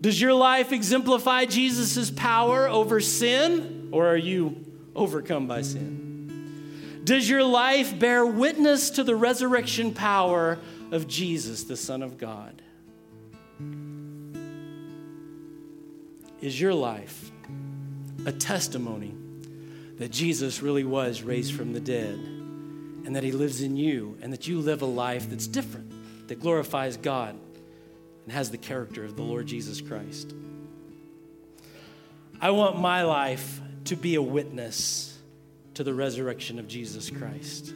Does 0.00 0.20
your 0.20 0.34
life 0.34 0.72
exemplify 0.72 1.46
Jesus' 1.46 2.10
power 2.10 2.68
over 2.68 3.00
sin? 3.00 3.88
Or 3.92 4.06
are 4.06 4.16
you 4.16 4.64
overcome 4.94 5.46
by 5.46 5.62
sin? 5.62 6.05
Does 7.06 7.30
your 7.30 7.44
life 7.44 7.96
bear 8.00 8.26
witness 8.26 8.90
to 8.90 9.04
the 9.04 9.14
resurrection 9.14 9.94
power 9.94 10.58
of 10.90 11.06
Jesus, 11.06 11.62
the 11.62 11.76
Son 11.76 12.02
of 12.02 12.18
God? 12.18 12.60
Is 16.40 16.60
your 16.60 16.74
life 16.74 17.30
a 18.26 18.32
testimony 18.32 19.14
that 19.98 20.10
Jesus 20.10 20.60
really 20.62 20.82
was 20.82 21.22
raised 21.22 21.54
from 21.54 21.72
the 21.72 21.78
dead 21.78 22.18
and 22.18 23.14
that 23.14 23.22
he 23.22 23.30
lives 23.30 23.62
in 23.62 23.76
you 23.76 24.18
and 24.20 24.32
that 24.32 24.48
you 24.48 24.58
live 24.58 24.82
a 24.82 24.86
life 24.86 25.30
that's 25.30 25.46
different, 25.46 26.26
that 26.26 26.40
glorifies 26.40 26.96
God 26.96 27.38
and 28.24 28.32
has 28.32 28.50
the 28.50 28.58
character 28.58 29.04
of 29.04 29.14
the 29.14 29.22
Lord 29.22 29.46
Jesus 29.46 29.80
Christ? 29.80 30.34
I 32.40 32.50
want 32.50 32.80
my 32.80 33.04
life 33.04 33.60
to 33.84 33.94
be 33.94 34.16
a 34.16 34.22
witness 34.22 35.15
to 35.76 35.84
the 35.84 35.92
resurrection 35.92 36.58
of 36.58 36.66
Jesus 36.66 37.10
Christ. 37.10 37.74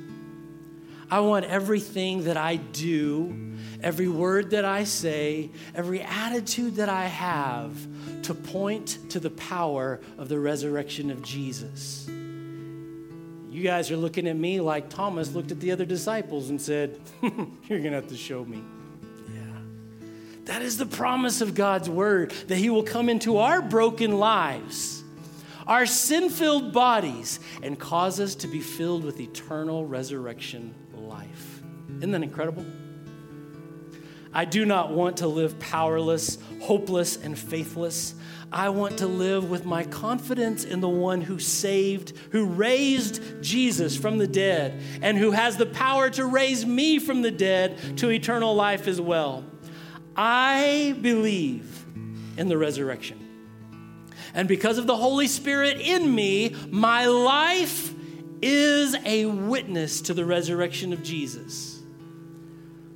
I 1.11 1.21
want 1.21 1.45
everything 1.45 2.25
that 2.25 2.39
I 2.39 2.57
do, 2.57 3.55
every 3.83 4.09
word 4.09 4.51
that 4.51 4.65
I 4.65 4.85
say, 4.85 5.51
every 5.75 6.01
attitude 6.01 6.77
that 6.77 6.89
I 6.89 7.05
have 7.05 7.77
to 8.23 8.33
point 8.33 8.99
to 9.11 9.21
the 9.21 9.29
power 9.29 10.01
of 10.17 10.31
the 10.31 10.39
resurrection 10.39 11.11
of 11.11 11.21
Jesus. 11.23 12.09
You 12.09 13.63
guys 13.63 13.91
are 13.91 13.99
looking 13.99 14.27
at 14.29 14.37
me 14.37 14.61
like 14.61 14.89
Thomas 14.89 15.35
looked 15.35 15.51
at 15.51 15.61
the 15.61 15.71
other 15.71 15.85
disciples 15.85 16.49
and 16.49 16.59
said, 16.61 16.99
You're 17.23 17.31
going 17.69 17.83
to 17.83 17.91
have 17.91 18.09
to 18.09 18.17
show 18.17 18.47
me. 18.47 18.63
Yeah. 19.35 19.43
That 20.45 20.63
is 20.63 20.79
the 20.79 20.87
promise 20.87 21.43
of 21.43 21.55
God's 21.55 21.91
word 21.91 22.31
that 22.47 22.57
He 22.57 22.71
will 22.71 22.85
come 22.85 23.11
into 23.11 23.37
our 23.37 23.61
broken 23.61 24.19
lives 24.19 25.00
our 25.71 25.87
sin 25.87 26.29
filled 26.29 26.73
bodies, 26.73 27.39
and 27.63 27.79
cause 27.79 28.19
us 28.19 28.35
to 28.35 28.49
be 28.49 28.61
filled 28.61 29.05
with 29.05 29.21
eternal 29.21 29.87
resurrection 29.87 30.75
life. 30.93 31.63
Isn't 31.99 32.11
that 32.11 32.25
incredible? 32.25 32.67
I 34.33 34.45
do 34.45 34.65
not 34.65 34.91
want 34.91 35.19
to 35.19 35.29
live 35.29 35.59
powerless, 35.61 36.39
hopeless, 36.61 37.17
and 37.17 37.39
faithless. 37.39 38.17
I 38.53 38.71
want 38.71 38.99
to 38.99 39.07
live 39.07 39.49
with 39.49 39.65
my 39.65 39.85
confidence 39.85 40.65
in 40.65 40.81
the 40.81 40.89
one 40.89 41.21
who 41.21 41.39
saved, 41.39 42.15
who 42.33 42.47
raised 42.47 43.23
Jesus 43.41 43.97
from 43.97 44.19
the 44.19 44.27
dead, 44.27 44.81
and 45.03 45.17
who 45.17 45.31
has 45.31 45.57
the 45.57 45.67
power 45.67 46.11
to 46.11 46.27
raise 46.27 46.67
me 46.67 46.99
from 46.99 47.23
the 47.23 47.31
dead 47.31 47.97
to 47.99 48.11
eternal 48.11 48.57
life 48.57 48.89
as 48.89 49.01
well. 49.01 49.45
I 50.17 50.97
believe 51.01 51.87
in 52.37 52.49
the 52.49 52.59
resurrection. 52.59 53.20
And 54.35 54.49
because 54.49 54.79
of 54.79 54.87
the 54.87 54.97
Holy 54.97 55.27
Spirit 55.27 55.81
in 55.81 56.15
me, 56.15 56.55
my 56.71 57.07
life 57.07 57.93
is 58.43 58.97
a 59.05 59.27
witness 59.27 60.01
to 60.03 60.15
the 60.15 60.25
resurrection 60.25 60.93
of 60.93 61.03
Jesus. 61.03 61.81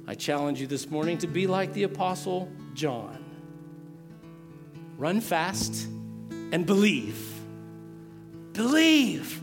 I 0.06 0.14
challenge 0.14 0.60
you 0.60 0.66
this 0.66 0.90
morning 0.90 1.18
to 1.18 1.26
be 1.26 1.46
like 1.46 1.72
the 1.72 1.84
Apostle 1.84 2.50
John. 2.74 3.24
Run 4.96 5.20
fast 5.20 5.86
and 6.52 6.66
believe. 6.66 7.18
Believe. 8.52 9.42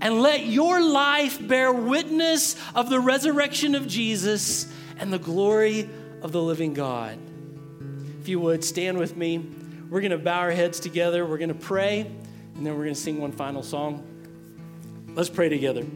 And 0.00 0.20
let 0.20 0.46
your 0.46 0.82
life 0.82 1.46
bear 1.46 1.72
witness 1.72 2.56
of 2.74 2.90
the 2.90 3.00
resurrection 3.00 3.74
of 3.74 3.86
Jesus 3.86 4.70
and 4.98 5.12
the 5.12 5.18
glory 5.18 5.88
of 6.22 6.32
the 6.32 6.42
living 6.42 6.74
God. 6.74 7.18
If 8.20 8.28
you 8.28 8.40
would, 8.40 8.64
stand 8.64 8.98
with 8.98 9.16
me. 9.16 9.44
We're 9.94 10.00
going 10.00 10.10
to 10.10 10.18
bow 10.18 10.40
our 10.40 10.50
heads 10.50 10.80
together, 10.80 11.24
we're 11.24 11.38
going 11.38 11.50
to 11.50 11.54
pray, 11.54 12.00
and 12.00 12.66
then 12.66 12.74
we're 12.74 12.82
going 12.82 12.96
to 12.96 13.00
sing 13.00 13.20
one 13.20 13.30
final 13.30 13.62
song. 13.62 14.04
Let's 15.14 15.28
pray 15.28 15.48
together. 15.48 15.86